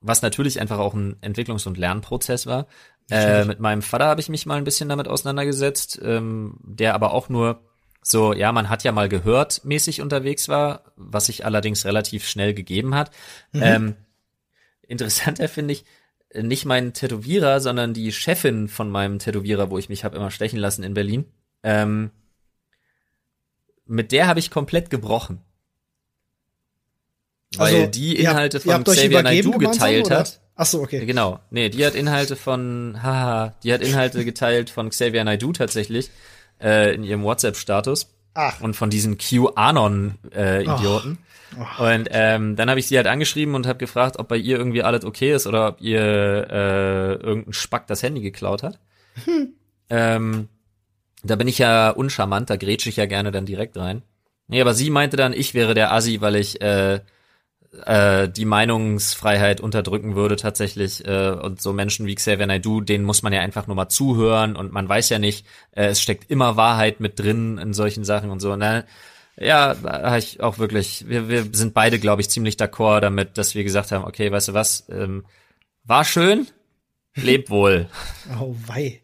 [0.00, 2.66] was natürlich einfach auch ein Entwicklungs- und Lernprozess war.
[3.10, 7.12] Äh, mit meinem Vater habe ich mich mal ein bisschen damit auseinandergesetzt, ähm, der aber
[7.12, 7.62] auch nur
[8.02, 12.54] so, ja, man hat ja mal gehört, mäßig unterwegs war, was sich allerdings relativ schnell
[12.54, 13.10] gegeben hat.
[13.54, 13.96] Ähm,
[14.82, 15.84] interessanter finde ich,
[16.30, 20.30] äh, nicht mein Tätowierer, sondern die Chefin von meinem Tätowierer, wo ich mich habe immer
[20.30, 21.26] stechen lassen in Berlin.
[21.62, 22.10] Ähm,
[23.86, 25.40] mit der habe ich komplett gebrochen.
[27.56, 30.18] Weil Also, die Inhalte ihr von Xavier Naidoo geteilt oder?
[30.18, 30.40] hat.
[30.54, 31.06] Ach so, okay.
[31.06, 31.40] Genau.
[31.50, 36.10] Nee, die hat Inhalte von, haha, die hat Inhalte geteilt von Xavier Naidoo tatsächlich,
[36.60, 38.12] äh, in ihrem WhatsApp-Status.
[38.34, 38.60] Ach.
[38.60, 41.18] Und von diesen QAnon-Idioten.
[41.78, 44.82] Und ähm, dann habe ich sie halt angeschrieben und habe gefragt, ob bei ihr irgendwie
[44.82, 48.78] alles okay ist oder ob ihr äh, irgendein Spack das Handy geklaut hat.
[49.90, 50.48] Ähm,
[51.24, 54.02] da bin ich ja uncharmant, da grätsche ich ja gerne dann direkt rein.
[54.46, 57.00] Nee, aber sie meinte dann, ich wäre der Assi, weil ich äh,
[57.84, 63.22] äh, die Meinungsfreiheit unterdrücken würde tatsächlich äh, und so Menschen wie Xavier Naidoo, denen muss
[63.22, 66.56] man ja einfach nur mal zuhören und man weiß ja nicht, äh, es steckt immer
[66.56, 68.56] Wahrheit mit drin in solchen Sachen und so.
[68.56, 68.84] Na,
[69.36, 73.54] ja, habe ich auch wirklich, wir, wir sind beide, glaube ich, ziemlich d'accord damit, dass
[73.54, 75.24] wir gesagt haben, okay, weißt du was, ähm,
[75.84, 76.46] war schön,
[77.14, 77.88] leb wohl.
[78.40, 79.02] Oh, wei.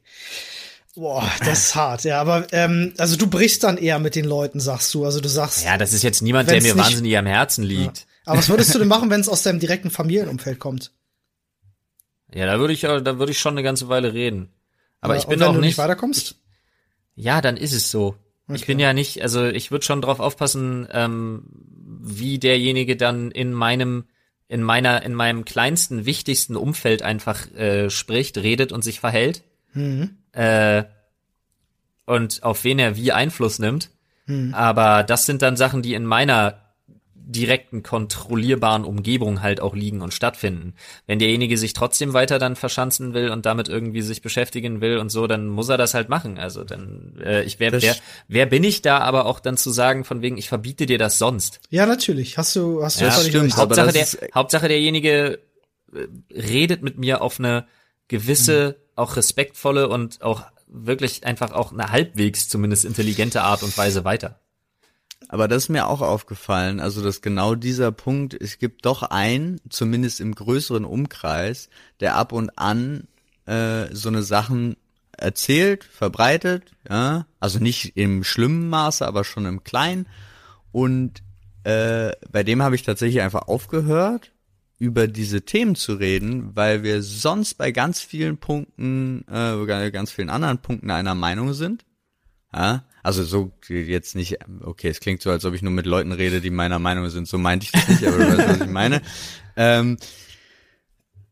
[0.97, 4.61] Boah, das ist hart, ja, aber ähm, also du brichst dann eher mit den Leuten,
[4.61, 5.05] sagst du.
[5.05, 8.07] Also du sagst, Ja, das ist jetzt niemand, der mir wahnsinnig am Herzen liegt.
[8.25, 10.93] Aber was würdest du denn machen, wenn es aus deinem direkten Familienumfeld kommt?
[12.33, 14.49] Ja, da würde ich, äh, da würde ich schon eine ganze Weile reden.
[15.01, 16.37] Aber Ja, ich und bin wenn auch du nicht, nicht weiterkommst?
[17.15, 18.17] ja, dann ist es so.
[18.49, 18.65] Ich Okay.
[18.73, 21.45] bin ja nicht, also ich würde schon drauf aufpassen, ähm,
[22.03, 24.05] wie derjenige dann in meinem,
[24.49, 29.43] in meiner, in meinem kleinsten, wichtigsten Umfeld einfach äh, spricht, redet und sich verhält.
[29.73, 30.19] Mhm.
[30.33, 30.85] Äh,
[32.07, 33.91] und auf wen er wie Einfluss nimmt.
[34.27, 34.53] Mhm.
[34.55, 36.64] Aber das sind dann Sachen, die in meiner
[37.27, 40.75] direkten, kontrollierbaren Umgebung halt auch liegen und stattfinden.
[41.07, 45.09] Wenn derjenige sich trotzdem weiter dann verschanzen will und damit irgendwie sich beschäftigen will und
[45.11, 46.39] so, dann muss er das halt machen.
[46.39, 47.97] Also dann, äh, ich wer, wer,
[48.29, 51.19] wer bin ich da aber auch dann zu sagen, von wegen, ich verbiete dir das
[51.19, 51.61] sonst.
[51.71, 52.37] Ja, natürlich.
[52.37, 55.41] Hast du, hast du Ja, stimmt, Hauptsache, der, ist- Hauptsache derjenige
[55.95, 57.67] äh, redet mit mir auf eine
[58.09, 64.05] gewisse, auch respektvolle und auch wirklich einfach auch eine halbwegs zumindest intelligente Art und Weise
[64.05, 64.41] weiter.
[65.29, 69.61] Aber das ist mir auch aufgefallen, also dass genau dieser Punkt, es gibt doch einen,
[69.69, 71.69] zumindest im größeren Umkreis,
[72.01, 73.09] der ab und an
[73.47, 74.77] äh, so eine Sachen
[75.17, 80.07] erzählt, verbreitet, ja, also nicht im schlimmen Maße, aber schon im kleinen.
[80.73, 81.23] Und
[81.65, 84.33] äh, bei dem habe ich tatsächlich einfach aufgehört,
[84.79, 90.31] über diese Themen zu reden, weil wir sonst bei ganz vielen Punkten, äh, ganz vielen
[90.31, 91.85] anderen Punkten einer Meinung sind.
[92.53, 96.11] Ja, also so jetzt nicht, okay, es klingt so, als ob ich nur mit Leuten
[96.11, 98.73] rede, die meiner Meinung sind, so meinte ich das nicht, aber du weißt, was ich
[98.73, 99.03] meine.
[99.57, 99.99] Ähm,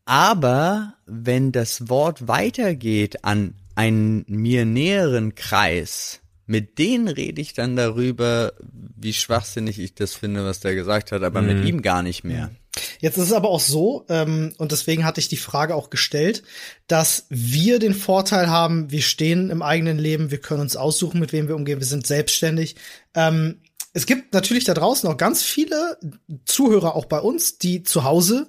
[0.05, 7.75] aber wenn das Wort weitergeht an einen mir näheren Kreis, mit denen rede ich dann
[7.75, 12.23] darüber, wie schwachsinnig ich das finde, was der gesagt hat, aber mit ihm gar nicht
[12.23, 12.53] mehr.
[13.01, 16.43] Jetzt ist es aber auch so, ähm, und deswegen hatte ich die Frage auch gestellt,
[16.87, 21.33] dass wir den Vorteil haben, wir stehen im eigenen Leben, wir können uns aussuchen, mit
[21.33, 22.77] wem wir umgehen, wir sind selbstständig.
[23.15, 23.61] Ähm,
[23.93, 25.99] es gibt natürlich da draußen auch ganz viele
[26.47, 28.49] Zuhörer, auch bei uns, die zu Hause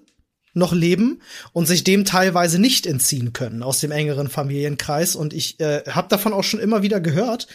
[0.54, 1.22] noch leben
[1.52, 5.16] und sich dem teilweise nicht entziehen können aus dem engeren Familienkreis.
[5.16, 7.48] Und ich äh, habe davon auch schon immer wieder gehört,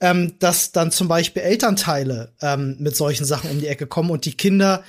[0.00, 4.26] ähm, dass dann zum Beispiel Elternteile ähm, mit solchen Sachen um die Ecke kommen und
[4.26, 4.84] die Kinder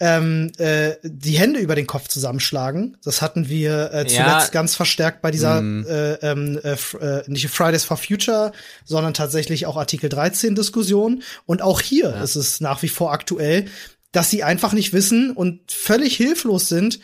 [0.00, 2.96] ähm, äh, die Hände über den Kopf zusammenschlagen.
[3.02, 4.48] Das hatten wir äh, zuletzt Ja.
[4.52, 8.52] ganz verstärkt bei dieser äh, ähm, äh, äh, nicht Fridays for Future,
[8.84, 11.22] sondern tatsächlich auch Artikel 13 Diskussion.
[11.46, 13.66] Und auch hier ist es nach wie vor aktuell,
[14.12, 17.00] dass sie einfach nicht wissen und völlig hilflos sind.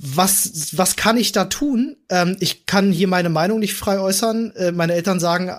[0.00, 1.96] Was, was kann ich da tun?
[2.08, 4.52] Ähm, ich kann hier meine Meinung nicht frei äußern.
[4.54, 5.54] Äh, meine Eltern sagen, äh,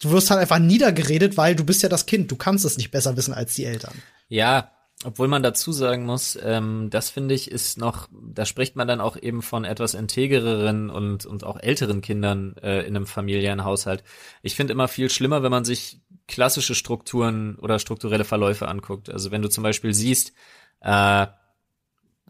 [0.00, 2.28] du wirst halt einfach niedergeredet, weil du bist ja das Kind.
[2.32, 3.94] Du kannst es nicht besser wissen als die Eltern.
[4.28, 4.72] Ja,
[5.04, 9.00] obwohl man dazu sagen muss, ähm, das finde ich ist noch, da spricht man dann
[9.00, 14.04] auch eben von etwas integereren und, und auch älteren Kindern äh, in einem familiären Haushalt.
[14.42, 19.10] Ich finde immer viel schlimmer, wenn man sich klassische Strukturen oder strukturelle Verläufe anguckt.
[19.10, 20.32] Also wenn du zum Beispiel siehst,
[20.80, 21.26] äh,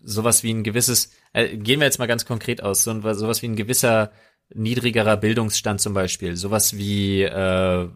[0.03, 3.49] sowas wie ein gewisses, äh, gehen wir jetzt mal ganz konkret aus, so, sowas wie
[3.49, 4.12] ein gewisser
[4.55, 7.89] niedrigerer Bildungsstand zum Beispiel, sowas wie, äh,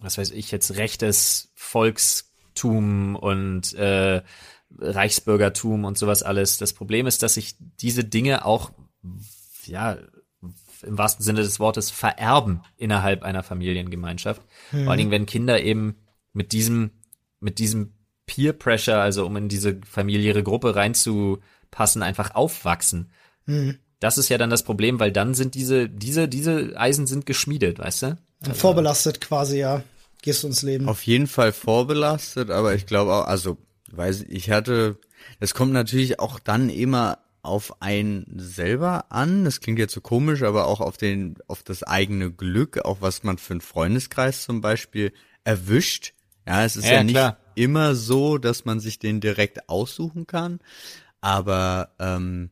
[0.00, 1.52] was weiß ich jetzt, rechtes
[2.54, 4.22] Volkstum und äh,
[4.78, 6.58] Reichsbürgertum und sowas alles.
[6.58, 8.72] Das Problem ist, dass sich diese Dinge auch,
[9.66, 9.96] ja,
[10.82, 14.42] im wahrsten Sinne des Wortes vererben innerhalb einer Familiengemeinschaft.
[14.70, 15.96] Vor allen Dingen, wenn Kinder eben
[16.32, 16.90] mit diesem,
[17.40, 17.94] mit diesem
[18.26, 23.10] Peer Pressure, also um in diese familiäre Gruppe reinzupassen, einfach aufwachsen.
[24.00, 27.78] Das ist ja dann das Problem, weil dann sind diese, diese, diese Eisen sind geschmiedet,
[27.78, 28.18] weißt du?
[28.52, 29.82] Vorbelastet quasi, ja.
[30.24, 30.88] Gehst du ins Leben.
[30.88, 33.58] Auf jeden Fall vorbelastet, aber ich glaube auch, also,
[33.92, 34.96] weiß ich hatte,
[35.38, 39.44] das kommt natürlich auch dann immer auf einen selber an.
[39.44, 43.22] Das klingt jetzt so komisch, aber auch auf den, auf das eigene Glück, auch was
[43.22, 45.12] man für einen Freundeskreis zum Beispiel
[45.44, 46.14] erwischt.
[46.46, 47.36] Ja, es ist ja, Ja, nicht klar.
[47.54, 50.58] immer so, dass man sich den direkt aussuchen kann,
[51.20, 52.48] aber ähm,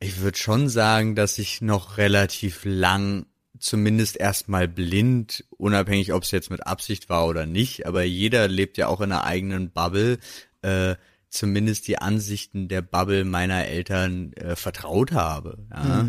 [0.00, 3.24] ich würde schon sagen, dass ich noch relativ lang
[3.60, 8.78] zumindest erstmal blind, unabhängig ob es jetzt mit Absicht war oder nicht, aber jeder lebt
[8.78, 10.18] ja auch in einer eigenen Bubble,
[10.62, 10.96] äh,
[11.28, 15.58] zumindest die Ansichten der Bubble meiner Eltern äh, vertraut habe.
[15.70, 16.08] Ja,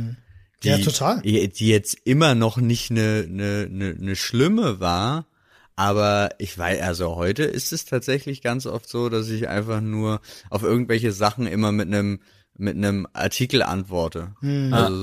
[0.64, 1.22] die, Ja, total.
[1.22, 5.28] Die, die jetzt immer noch nicht eine, eine, eine, eine schlimme war,
[5.76, 10.22] aber ich weiß, also heute ist es tatsächlich ganz oft so, dass ich einfach nur
[10.50, 12.20] auf irgendwelche Sachen immer mit einem
[12.58, 14.36] mit einem Artikel antworte.
[14.72, 14.96] Also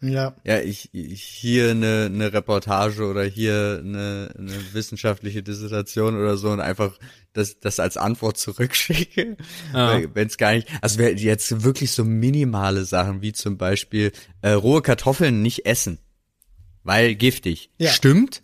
[0.00, 0.36] so, Ja.
[0.44, 6.50] ja, ich, ich hier eine, eine Reportage oder hier eine, eine wissenschaftliche Dissertation oder so
[6.50, 6.96] und einfach
[7.32, 9.36] das, das als Antwort zurückschicke.
[9.72, 14.50] Wenn es gar nicht, also wer- jetzt wirklich so minimale Sachen wie zum Beispiel äh,
[14.52, 15.98] rohe Kartoffeln nicht essen,
[16.84, 17.70] weil giftig.
[17.78, 17.90] Ja.
[17.90, 18.42] Stimmt,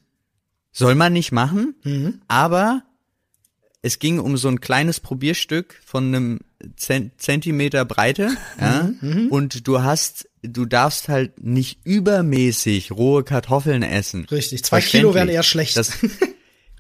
[0.73, 1.75] soll man nicht machen,
[2.27, 2.83] aber
[3.83, 6.41] es ging um so ein kleines Probierstück von einem
[6.77, 8.91] Zen Zentimeter Breite, ja,
[9.31, 14.25] und du hast, du darfst halt nicht übermäßig rohe Kartoffeln essen.
[14.31, 14.65] Richtig.
[14.65, 15.77] Zwei Kilo wären eher schlecht.
[15.77, 15.93] Das,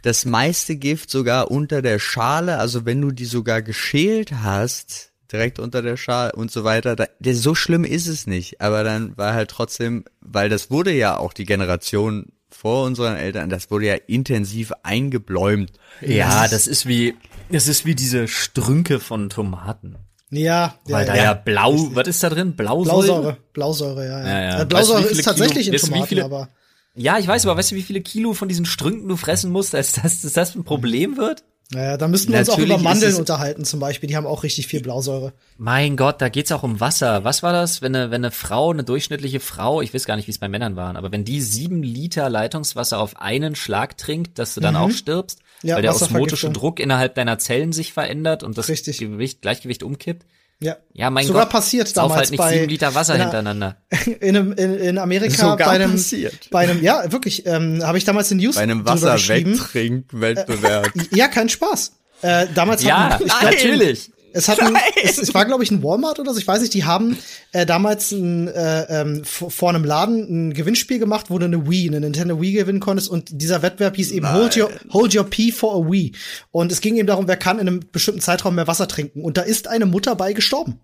[0.02, 5.58] das meiste Gift sogar unter der Schale, also wenn du die sogar geschält hast, direkt
[5.58, 8.60] unter der Schale und so weiter, da, der, so schlimm ist es nicht.
[8.60, 12.26] Aber dann war halt trotzdem, weil das wurde ja auch die Generation
[12.56, 15.72] vor unseren Eltern, das wurde ja intensiv eingebläumt.
[16.00, 17.14] Ja, das ist wie,
[17.50, 19.96] Das ist wie diese Strünke von Tomaten.
[20.30, 22.56] Ja, Weil ja, da ja, blau, was ist da drin?
[22.56, 23.04] Blausäure?
[23.06, 24.26] Blausäure, Blausäure, ja, ja.
[24.26, 24.62] Ja, ja.
[24.62, 26.48] Äh, Blausäure Weißt du, wie ist viele tatsächlich Kilo- in Tomaten, viele- aber
[26.96, 29.74] Ja, ich weiß, aber weißt du, wie viele Kilo von diesen Strünken du fressen musst,
[29.74, 31.44] als das, dass das ein Problem wird?
[31.72, 34.08] Naja, da müssten wir uns auch Natürlich über Mandeln unterhalten zum Beispiel.
[34.08, 35.32] Die haben auch richtig viel Blausäure.
[35.58, 37.24] Mein Gott, da geht's auch um Wasser.
[37.24, 40.28] Was war das, wenn eine, wenn eine Frau, eine durchschnittliche Frau, ich weiß gar nicht,
[40.28, 44.38] wie es bei Männern waren, aber wenn die sieben Liter Leitungswasser auf einen Schlag trinkt,
[44.38, 45.68] dass du dann auch stirbst, Mhm.
[45.68, 48.98] Ja, weil der osmotische Druck innerhalb deiner Zellen sich verändert und das Richtig.
[48.98, 50.26] Gewicht, Gleichgewicht umkippt.
[50.60, 50.76] Ja.
[50.94, 51.52] Ja, mein Sogar Gott.
[51.52, 53.76] passiert sauf damals halt nicht bei sieben Liter Wasser in einer- hintereinander.
[54.20, 56.48] In, einem, in, in Amerika Sogar bei einem, passiert.
[56.50, 59.52] bei einem, ja, wirklich, ähm, habe ich damals in News Bei einem drüber geschrieben.
[59.58, 60.92] Wasser-Wegtrink-Wettbewerb.
[61.10, 61.92] Ja, kein Spaß.
[62.22, 64.10] Äh, damals Ja, hatten, ich glaub, natürlich.
[64.36, 66.74] Es hat ein, es, es war glaube ich ein Walmart oder so, ich weiß nicht,
[66.74, 67.16] die haben
[67.52, 71.68] äh, damals ein, äh, ähm, vor, vor einem Laden ein Gewinnspiel gemacht, wo du eine
[71.70, 75.24] Wii, eine Nintendo Wii gewinnen konntest und dieser Wettbewerb hieß eben Hold your, Hold your
[75.24, 76.12] Pee for a Wii
[76.50, 79.38] und es ging eben darum, wer kann in einem bestimmten Zeitraum mehr Wasser trinken und
[79.38, 80.80] da ist eine Mutter bei gestorben,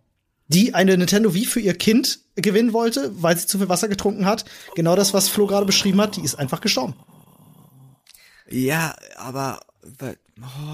[0.48, 4.24] die eine Nintendo Wii für ihr Kind gewinnen wollte, weil sie zu viel Wasser getrunken
[4.24, 4.46] hat.
[4.74, 6.94] Genau das, was Flo gerade beschrieben hat, die ist einfach gestorben.
[8.48, 9.61] ja, aber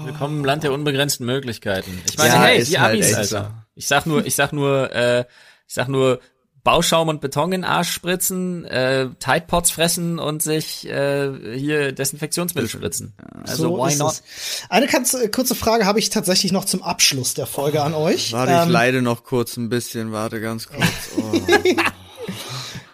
[0.05, 2.01] Willkommen im Land der unbegrenzten Möglichkeiten.
[2.09, 3.65] Ich meine, Ja, hey, die halt Amis, Alter.
[3.75, 5.25] Ich sag nur, ich sag nur, äh,
[5.67, 6.19] ich sag nur,
[6.63, 12.69] Bauschaum und Beton in Arsch spritzen, äh, Tide Pods fressen und sich äh, hier Desinfektionsmittel
[12.69, 13.13] spritzen.
[13.47, 14.11] Also so why not?
[14.11, 14.23] es.
[14.69, 18.33] Eine ganz, äh, kurze Frage habe ich tatsächlich noch zum Abschluss der Folge an euch.
[18.33, 20.87] warte, ich Ähm, leide noch kurz ein bisschen, warte ganz kurz.
[21.17, 21.31] Oh.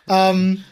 [0.08, 0.64] Ähm,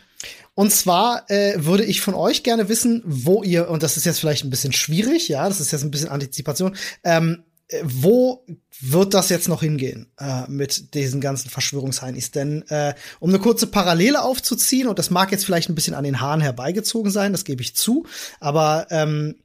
[0.56, 4.20] und zwar äh, würde ich von euch gerne wissen, wo ihr, und das ist jetzt
[4.20, 8.46] vielleicht ein bisschen schwierig, ja, das ist jetzt ein bisschen Antizipation, ähm, äh, wo
[8.80, 12.32] wird das jetzt noch hingehen äh, mit diesen ganzen Verschwörungsheinis?
[12.32, 16.04] Denn äh, um eine kurze Parallele aufzuziehen, und das mag jetzt vielleicht ein bisschen an
[16.04, 18.06] den Haaren herbeigezogen sein, das gebe ich zu,
[18.40, 19.36] aber ähm,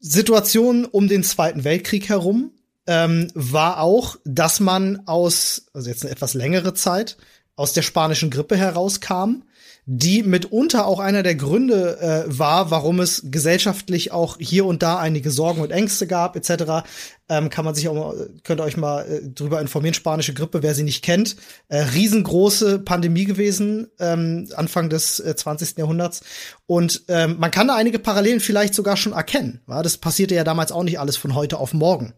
[0.00, 2.52] Situation um den Zweiten Weltkrieg herum
[2.86, 7.16] ähm, war auch, dass man aus, also jetzt eine etwas längere Zeit,
[7.56, 9.42] aus der spanischen Grippe herauskam,
[9.88, 14.98] die mitunter auch einer der Gründe äh, war, warum es gesellschaftlich auch hier und da
[14.98, 16.84] einige Sorgen und Ängste gab, etc.
[17.28, 20.64] Ähm, kann man sich auch mal, könnt ihr euch mal äh, drüber informieren, spanische Grippe,
[20.64, 21.36] wer sie nicht kennt.
[21.68, 25.78] Äh, riesengroße Pandemie gewesen, ähm, Anfang des äh, 20.
[25.78, 26.22] Jahrhunderts.
[26.66, 29.60] Und ähm, man kann da einige Parallelen vielleicht sogar schon erkennen.
[29.68, 29.84] Ja?
[29.84, 32.12] Das passierte ja damals auch nicht alles von heute auf morgen.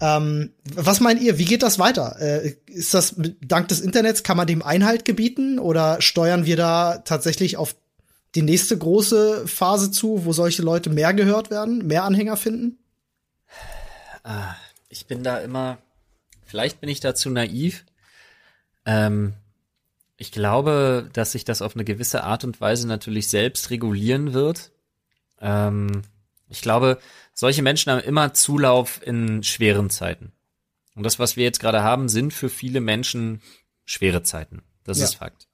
[0.00, 1.38] Ähm, was meint ihr?
[1.38, 2.16] Wie geht das weiter?
[2.20, 6.98] Äh, ist das dank des Internets, kann man dem Einhalt gebieten oder steuern wir da
[6.98, 7.76] tatsächlich auf
[8.34, 12.78] die nächste große Phase zu, wo solche Leute mehr gehört werden, mehr Anhänger finden?
[14.88, 15.78] Ich bin da immer,
[16.44, 17.84] vielleicht bin ich da zu naiv.
[18.86, 19.34] Ähm,
[20.16, 24.70] ich glaube, dass sich das auf eine gewisse Art und Weise natürlich selbst regulieren wird.
[25.40, 26.02] Ähm,
[26.48, 26.98] ich glaube,
[27.40, 30.32] solche Menschen haben immer Zulauf in schweren Zeiten.
[30.94, 33.40] Und das, was wir jetzt gerade haben, sind für viele Menschen
[33.86, 34.62] schwere Zeiten.
[34.84, 35.04] Das Ja.
[35.04, 35.48] ist Fakt.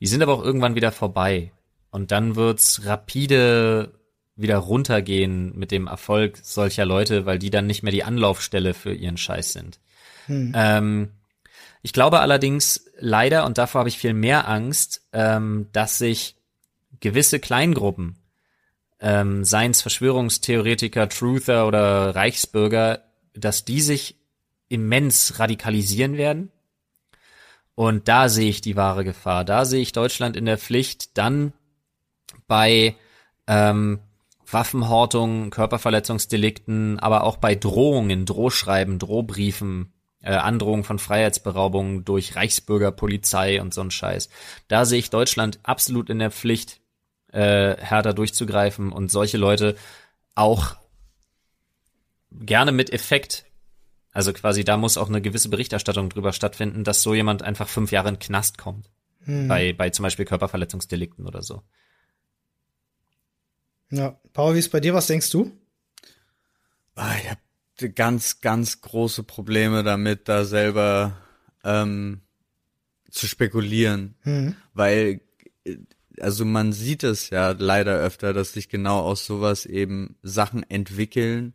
[0.00, 1.52] Die sind aber auch irgendwann wieder vorbei.
[1.90, 3.92] Und dann wird's rapide
[4.34, 8.94] wieder runtergehen mit dem Erfolg solcher Leute, weil die dann nicht mehr die Anlaufstelle für
[8.94, 9.80] ihren Scheiß sind.
[10.54, 11.10] Ähm,
[11.82, 16.34] ich glaube allerdings leider, und davor habe ich viel mehr Angst, ähm, dass sich
[17.00, 18.16] gewisse Kleingruppen,
[19.04, 23.02] ähm, seien es Verschwörungstheoretiker, Truther oder Reichsbürger,
[23.34, 24.16] dass die sich
[24.68, 26.50] immens radikalisieren werden.
[27.74, 29.44] Und da sehe ich die wahre Gefahr.
[29.44, 31.52] Da sehe ich Deutschland in der Pflicht, dann
[32.46, 32.96] bei
[33.46, 34.00] ähm,
[34.50, 39.92] Waffenhortung, Körperverletzungsdelikten, aber auch bei Drohungen, Drohschreiben, Drohbriefen,
[40.22, 44.30] äh, Androhung von Freiheitsberaubungen durch Reichsbürgerpolizei und so ein Scheiß.
[44.68, 46.80] Da sehe ich Deutschland absolut in der Pflicht,
[47.34, 49.76] äh, härter durchzugreifen und solche Leute
[50.34, 50.76] auch
[52.30, 53.44] gerne mit Effekt.
[54.12, 57.90] Also quasi, da muss auch eine gewisse Berichterstattung drüber stattfinden, dass so jemand einfach fünf
[57.90, 58.90] Jahre in den Knast kommt.
[59.26, 61.62] Bei, bei zum Beispiel Körperverletzungsdelikten oder so.
[63.90, 64.20] Ja.
[64.34, 64.92] Paul, wie ist bei dir?
[64.92, 65.50] Was denkst du?
[66.94, 71.16] Ah, ich habe ganz, ganz große Probleme damit, da selber
[71.64, 72.20] ähm,
[73.10, 74.14] zu spekulieren,
[74.74, 75.20] weil
[75.64, 75.78] äh,
[76.20, 81.54] also man sieht es ja leider öfter, dass sich genau aus sowas eben Sachen entwickeln,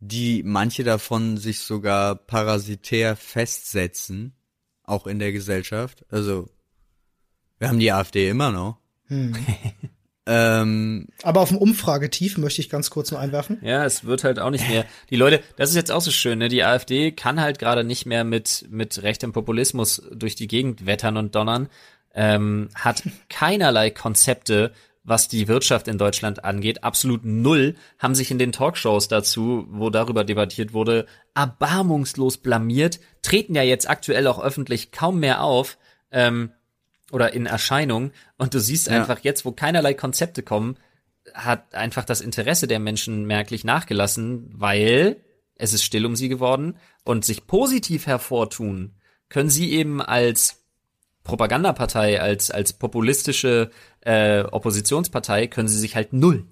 [0.00, 4.32] die manche davon sich sogar parasitär festsetzen,
[4.82, 6.04] auch in der Gesellschaft.
[6.10, 6.48] Also
[7.58, 8.78] wir haben die AfD immer noch.
[10.26, 13.58] ähm, Aber auf dem Umfragetief möchte ich ganz kurz nur einwerfen.
[13.62, 14.86] Ja, es wird halt auch nicht mehr.
[15.10, 16.48] Die Leute, das ist jetzt auch so schön, ne?
[16.48, 21.18] Die AfD kann halt gerade nicht mehr mit, mit rechtem Populismus durch die Gegend wettern
[21.18, 21.68] und donnern,
[22.14, 26.84] ähm, hat keinerlei Konzepte, was die Wirtschaft in Deutschland angeht.
[26.84, 33.54] Absolut null haben sich in den Talkshows dazu, wo darüber debattiert wurde, erbarmungslos blamiert, treten
[33.54, 35.78] ja jetzt aktuell auch öffentlich kaum mehr auf
[36.10, 36.52] ähm,
[37.10, 38.12] oder in Erscheinung.
[38.36, 38.94] Und du siehst Ja.
[39.00, 40.76] einfach jetzt, wo keinerlei Konzepte kommen,
[41.34, 45.16] hat einfach das Interesse der Menschen merklich nachgelassen, weil
[45.54, 48.94] es ist still um sie geworden und sich positiv hervortun
[49.28, 50.59] können sie eben als
[51.30, 53.70] Propagandapartei, als, als populistische
[54.00, 56.44] äh, Oppositionspartei, können sie sich halt null.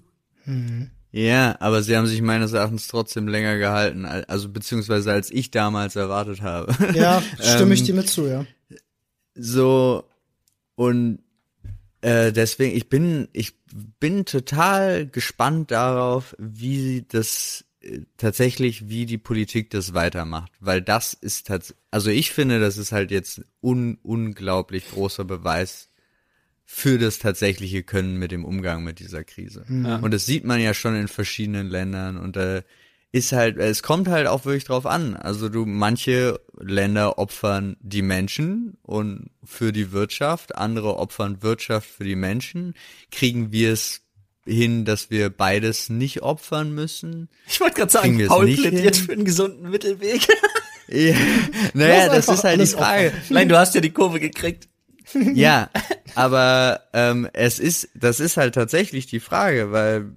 [1.11, 5.51] Ja, aber sie haben sich meines Erachtens trotzdem länger gehalten, al- also beziehungsweise als ich
[5.51, 6.73] damals erwartet habe.
[6.95, 8.45] Ja, stimme ich Ähm, dir mit zu, ja.
[9.35, 10.03] So
[10.75, 11.19] und
[12.01, 13.53] äh, deswegen ich bin ich
[13.99, 17.68] bin total gespannt darauf, wie das äh,
[18.17, 22.91] tatsächlich wie die Politik das weitermacht, weil das ist tatsächlich also ich finde, das ist
[22.91, 25.89] halt jetzt un unglaublich großer Beweis
[26.65, 29.65] für das tatsächliche Können mit dem Umgang mit dieser Krise.
[30.03, 32.61] Und das sieht man ja schon in verschiedenen Ländern und da
[33.11, 35.15] ist halt, es kommt halt auch wirklich drauf an.
[35.15, 42.03] Also du, manche Länder opfern die Menschen und für die Wirtschaft, andere opfern Wirtschaft für
[42.03, 42.75] die Menschen.
[43.09, 44.03] Kriegen wir es
[44.49, 47.29] hin, dass wir beides nicht opfern müssen?
[47.47, 49.05] Ich wollte gerade sagen, Paul plädiert hin?
[49.05, 50.27] für einen gesunden Mittelweg.
[50.91, 51.13] Ja,
[51.75, 53.13] naja, das ist halt die Frage.
[53.29, 54.67] Nein, du hast ja die Kurve gekriegt.
[55.33, 55.69] Ja,
[56.15, 60.11] aber ähm, es ist, das ist halt tatsächlich die Frage, weil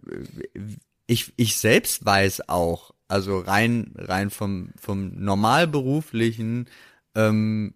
[1.07, 6.69] ich, ich selbst weiß auch, also rein, rein vom, vom normalberuflichen,
[7.15, 7.75] ähm,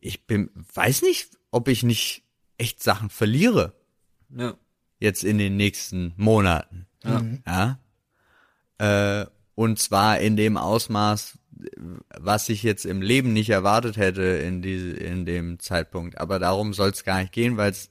[0.00, 2.22] ich bin, weiß nicht, ob ich nicht
[2.58, 3.74] echt Sachen verliere
[4.30, 4.54] Ja.
[4.98, 6.86] jetzt in den nächsten Monaten.
[7.46, 7.78] Ja.
[9.22, 11.38] Äh, und zwar in dem Ausmaß,
[12.18, 16.18] was ich jetzt im Leben nicht erwartet hätte in, diese, in dem Zeitpunkt.
[16.18, 17.90] Aber darum soll es gar nicht gehen, weil es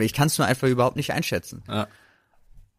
[0.00, 1.62] ich kann es nur einfach überhaupt nicht einschätzen.
[1.68, 1.86] Ja.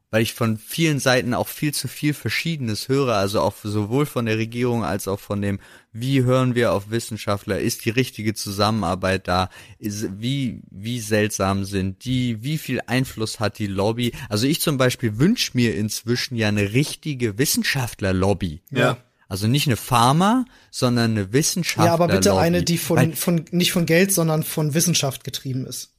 [0.10, 4.26] Weil ich von vielen Seiten auch viel zu viel Verschiedenes höre, also auch sowohl von
[4.26, 5.60] der Regierung als auch von dem,
[5.91, 9.49] wie hören wir auf Wissenschaftler, ist die richtige Zusammenarbeit da,
[9.80, 14.14] ist, wie, wie seltsam sind die, wie viel Einfluss hat die Lobby.
[14.30, 18.62] Also ich zum Beispiel wünsche mir inzwischen ja eine richtige Wissenschaftlerlobby.
[18.72, 18.97] Ja.
[19.28, 21.99] Also nicht eine Pharma, sondern eine Wissenschaftlerlobby.
[21.99, 25.96] Ja, aber bitte eine, die von, von, nicht von Geld, sondern von Wissenschaft getrieben ist.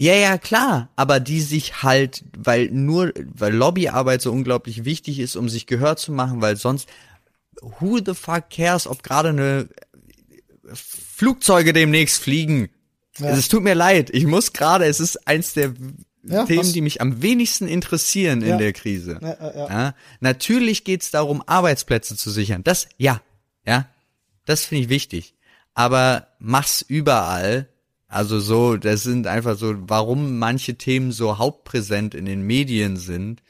[0.00, 5.36] Ja, ja, klar, aber die sich halt, weil nur, weil Lobbyarbeit so unglaublich wichtig ist,
[5.36, 6.88] um sich gehört zu machen, weil sonst,
[7.60, 9.68] who the fuck cares, ob gerade eine
[10.72, 12.70] Flugzeuge demnächst fliegen.
[13.18, 13.30] Ja.
[13.30, 15.74] Es tut mir leid, ich muss gerade, es ist eins der
[16.22, 18.52] Ja, Themen, was- die mich am wenigsten interessieren Ja.
[18.52, 19.18] in der Krise.
[20.20, 22.62] Natürlich geht's darum, Arbeitsplätze zu sichern.
[22.64, 23.20] Das, ja,
[23.66, 23.88] ja,
[24.46, 25.34] das finde ich wichtig.
[25.74, 27.68] Aber mach's überall.
[28.10, 33.40] Also so, das sind einfach so, warum manche Themen so hauptpräsent in den Medien sind.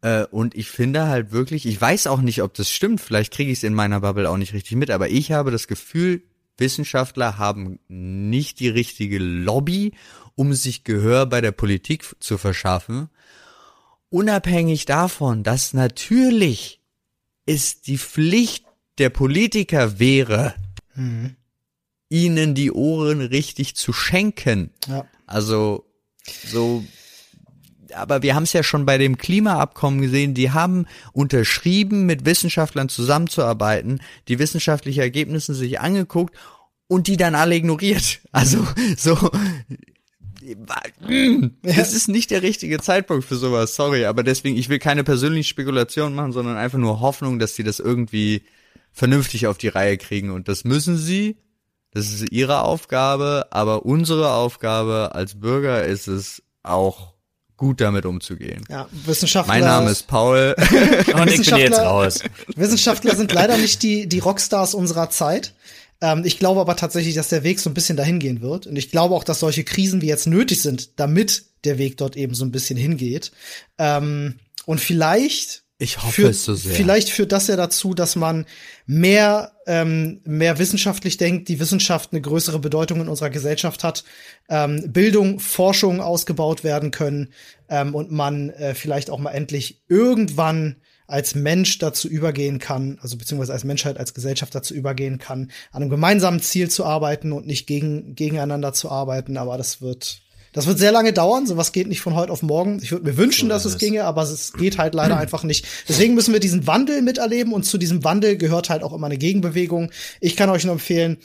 [0.00, 3.52] Äh, und ich finde halt wirklich, ich weiß auch nicht, ob das stimmt, vielleicht kriege
[3.52, 6.24] ich es in meiner Bubble auch nicht richtig mit, aber ich habe das Gefühl,
[6.58, 9.92] Wissenschaftler haben nicht die richtige Lobby,
[10.34, 13.10] um sich Gehör bei der Politik zu verschaffen.
[14.10, 16.80] Unabhängig davon, dass natürlich
[17.46, 18.64] es die Pflicht
[18.98, 20.54] der Politiker wäre,
[22.12, 24.70] ihnen die Ohren richtig zu schenken.
[24.86, 25.06] Ja.
[25.26, 25.86] Also
[26.46, 26.84] so,
[27.94, 32.90] aber wir haben es ja schon bei dem Klimaabkommen gesehen, die haben unterschrieben, mit Wissenschaftlern
[32.90, 36.36] zusammenzuarbeiten, die wissenschaftliche Ergebnisse sich angeguckt
[36.86, 38.20] und die dann alle ignoriert.
[38.32, 39.30] Also so,
[41.62, 45.48] es ist nicht der richtige Zeitpunkt für sowas, sorry, aber deswegen, ich will keine persönlichen
[45.48, 48.42] Spekulationen machen, sondern einfach nur Hoffnung, dass sie das irgendwie
[48.92, 51.36] vernünftig auf die Reihe kriegen und das müssen sie.
[51.94, 57.12] Das ist ihre Aufgabe, aber unsere Aufgabe als Bürger ist es auch
[57.56, 58.64] gut damit umzugehen.
[58.68, 59.54] Ja, Wissenschaftler.
[59.54, 60.56] Mein Name ist Paul.
[60.58, 62.20] Und ich bin jetzt Wissenschaftler- raus.
[62.56, 65.52] Wissenschaftler sind leider nicht die, die Rockstars unserer Zeit.
[66.00, 68.66] Ähm, ich glaube aber tatsächlich, dass der Weg so ein bisschen dahin gehen wird.
[68.66, 72.16] Und ich glaube auch, dass solche Krisen wie jetzt nötig sind, damit der Weg dort
[72.16, 73.30] eben so ein bisschen hingeht.
[73.78, 76.74] Ähm, und vielleicht Ich hoffe führt, es so sehr.
[76.74, 78.46] Vielleicht führt das ja dazu, dass man
[78.86, 84.04] mehr, ähm, mehr wissenschaftlich denkt, die Wissenschaft eine größere Bedeutung in unserer Gesellschaft hat,
[84.48, 87.32] ähm, Bildung, Forschung ausgebaut werden können
[87.68, 90.76] ähm, und man äh, vielleicht auch mal endlich irgendwann
[91.08, 95.82] als Mensch dazu übergehen kann, also beziehungsweise als Menschheit, als Gesellschaft dazu übergehen kann, an
[95.82, 99.36] einem gemeinsamen Ziel zu arbeiten und nicht gegen, gegeneinander zu arbeiten.
[99.36, 100.22] Aber das wird,
[100.52, 101.46] das wird sehr lange dauern.
[101.46, 102.80] Sowas geht nicht von heute auf morgen.
[102.82, 105.66] Ich würde mir wünschen, dass es ginge, aber es geht halt leider einfach nicht.
[105.88, 109.18] Deswegen müssen wir diesen Wandel miterleben und zu diesem Wandel gehört halt auch immer eine
[109.18, 109.90] Gegenbewegung.
[110.20, 111.18] Ich kann euch nur empfehlen,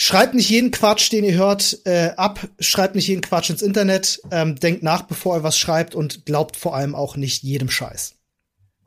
[0.00, 2.46] Schreibt nicht jeden Quatsch, den ihr hört, äh, ab.
[2.60, 4.22] Schreibt nicht jeden Quatsch ins Internet.
[4.30, 8.14] Ähm, denkt nach, bevor ihr was schreibt und glaubt vor allem auch nicht jedem Scheiß.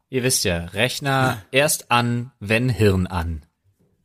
[0.07, 3.45] Ihr wisst ja, Rechner erst an, wenn Hirn an.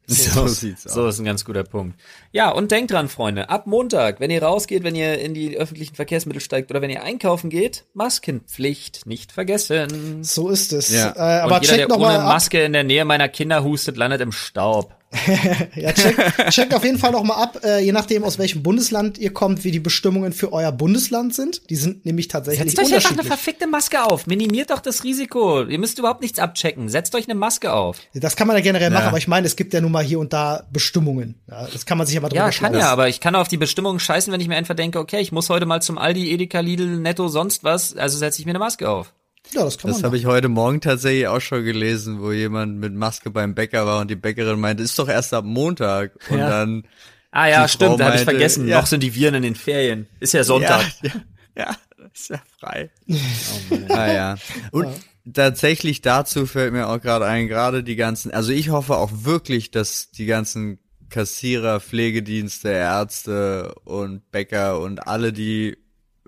[0.07, 1.98] So sieht's So ist ein ganz guter Punkt.
[2.32, 5.94] Ja, und denkt dran, Freunde, ab Montag, wenn ihr rausgeht, wenn ihr in die öffentlichen
[5.94, 10.22] Verkehrsmittel steigt oder wenn ihr einkaufen geht, Maskenpflicht nicht vergessen.
[10.22, 10.92] So ist es.
[10.92, 11.12] Ja.
[11.16, 12.34] Äh, aber und jeder, checkt der noch ohne mal ab.
[12.34, 14.95] Maske in der Nähe meiner Kinder hustet, landet im Staub.
[15.76, 19.18] Ja, checkt, checkt auf jeden Fall noch mal ab, äh, je nachdem aus welchem Bundesland
[19.18, 21.68] ihr kommt, wie die Bestimmungen für euer Bundesland sind.
[21.70, 24.26] Die sind nämlich tatsächlich Setzt euch einfach eine verfickte Maske auf.
[24.26, 25.62] Minimiert doch das Risiko.
[25.64, 26.88] Ihr müsst überhaupt nichts abchecken.
[26.88, 27.98] Setzt euch eine Maske auf.
[28.14, 29.09] Das kann man ja generell machen, Ja.
[29.09, 31.40] aber ich meine, es gibt ja nun mal hier und da Bestimmungen.
[31.50, 33.57] Ja, das kann man sich aber drüber Ja, kann ja, aber ich kann auf die
[33.59, 36.61] Bestimmungen scheißen, wenn ich mir einfach denke, okay, ich muss heute mal zum Aldi, Edeka,
[36.61, 39.12] Lidl, Netto, sonst was, also setze ich mir eine Maske auf.
[39.53, 42.92] Ja, das kann Das habe ich heute Morgen tatsächlich auch schon gelesen, wo jemand mit
[42.94, 46.12] Maske beim Bäcker war und die Bäckerin meinte, ist doch erst ab Montag.
[46.30, 46.49] Und Ja.
[46.51, 46.86] dann
[47.30, 48.66] Ah ja, stimmt, da habe ich vergessen.
[48.66, 48.78] ja.
[48.80, 50.07] Noch sind die Viren in den Ferien.
[50.20, 50.84] Ist ja Sonntag.
[51.03, 51.11] Ja,
[51.57, 51.76] ja,
[52.14, 52.90] ist ja frei.
[53.90, 54.36] ah ja.
[54.70, 54.88] Und
[55.32, 59.70] tatsächlich dazu fällt mir auch gerade ein, gerade die ganzen, also ich hoffe auch wirklich,
[59.70, 60.78] dass die ganzen
[61.11, 65.76] Kassierer, Pflegedienste, Ärzte und Bäcker und alle, die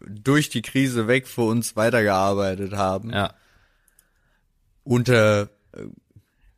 [0.06, 3.34] durch die Krise weg für uns weitergearbeitet haben, Ja.
[4.84, 5.82] unter äh,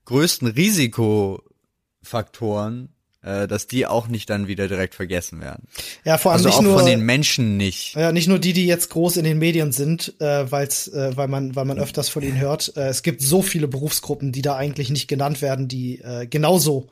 [0.05, 2.91] größten Risikofaktoren,
[3.23, 5.67] äh, dass die auch nicht dann wieder direkt vergessen werden.
[6.05, 7.95] Ja, vor allem Also nicht auch nur von den Menschen nicht.
[7.95, 11.29] Ja, nicht nur die, die jetzt groß in den Medien sind, äh, weil's, äh, weil
[11.29, 12.73] man, weil man öfters von ihnen hört.
[12.77, 16.89] Äh, es gibt so viele Berufsgruppen, die da eigentlich nicht genannt werden, die äh, genauso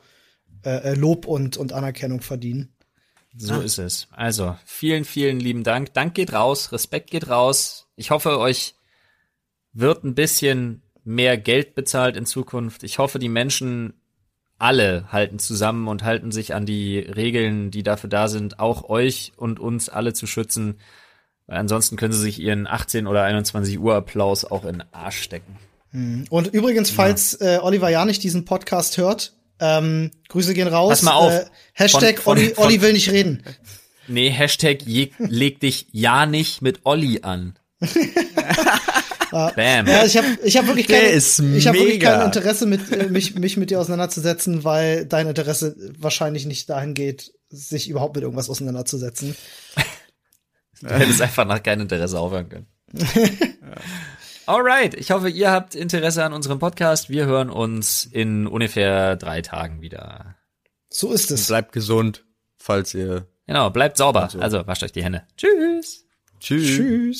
[0.65, 2.73] äh, äh, Lob und, und Anerkennung verdienen.
[3.35, 4.07] So ist es.
[4.11, 5.93] Also, vielen, vielen lieben Dank.
[5.93, 7.87] Dank geht raus, Respekt geht raus.
[7.95, 8.75] Ich hoffe, euch
[9.71, 12.83] wird ein bisschen mehr Geld bezahlt in Zukunft.
[12.83, 13.93] Ich hoffe, die Menschen
[14.57, 19.31] alle halten zusammen und halten sich an die Regeln, die dafür da sind, auch euch
[19.37, 20.79] und uns alle zu schützen.
[21.47, 25.21] Weil ansonsten können sie sich ihren 18 oder 21 Uhr Applaus auch in den Arsch
[25.21, 25.57] stecken.
[26.29, 30.89] Und übrigens, falls äh, Oliver Janich diesen Podcast hört, ähm, Grüße gehen raus.
[30.89, 31.31] Pass mal auf.
[31.33, 33.43] Äh, Hashtag Von- von- Olli, von- Olli will nicht reden.
[34.07, 37.57] Nee, Hashtag je, leg dich ja nicht mit Olli an.
[39.31, 39.85] Bam.
[39.87, 43.35] Ja, ich habe ich hab wirklich, kein, ich hab wirklich kein Interesse, mit, äh, mich,
[43.35, 48.49] mich mit dir auseinanderzusetzen, weil dein Interesse wahrscheinlich nicht dahin geht, sich überhaupt mit irgendwas
[48.49, 49.35] auseinanderzusetzen.
[50.81, 52.67] Du hättest einfach nach kein Interesse aufhören können.
[54.49, 57.07] Alright, ich hoffe, ihr habt Interesse an unserem Podcast.
[57.07, 60.37] Wir hören uns in ungefähr drei Tagen wieder.
[60.89, 61.49] So ist es.
[61.49, 62.25] Bleibt gesund,
[62.57, 63.27] falls ihr.
[63.45, 64.27] Genau, bleibt sauber.
[64.39, 65.21] Also wascht euch die Hände.
[65.37, 66.03] Tschüss.
[66.39, 66.65] Tschüss.
[66.65, 67.19] Tschüss.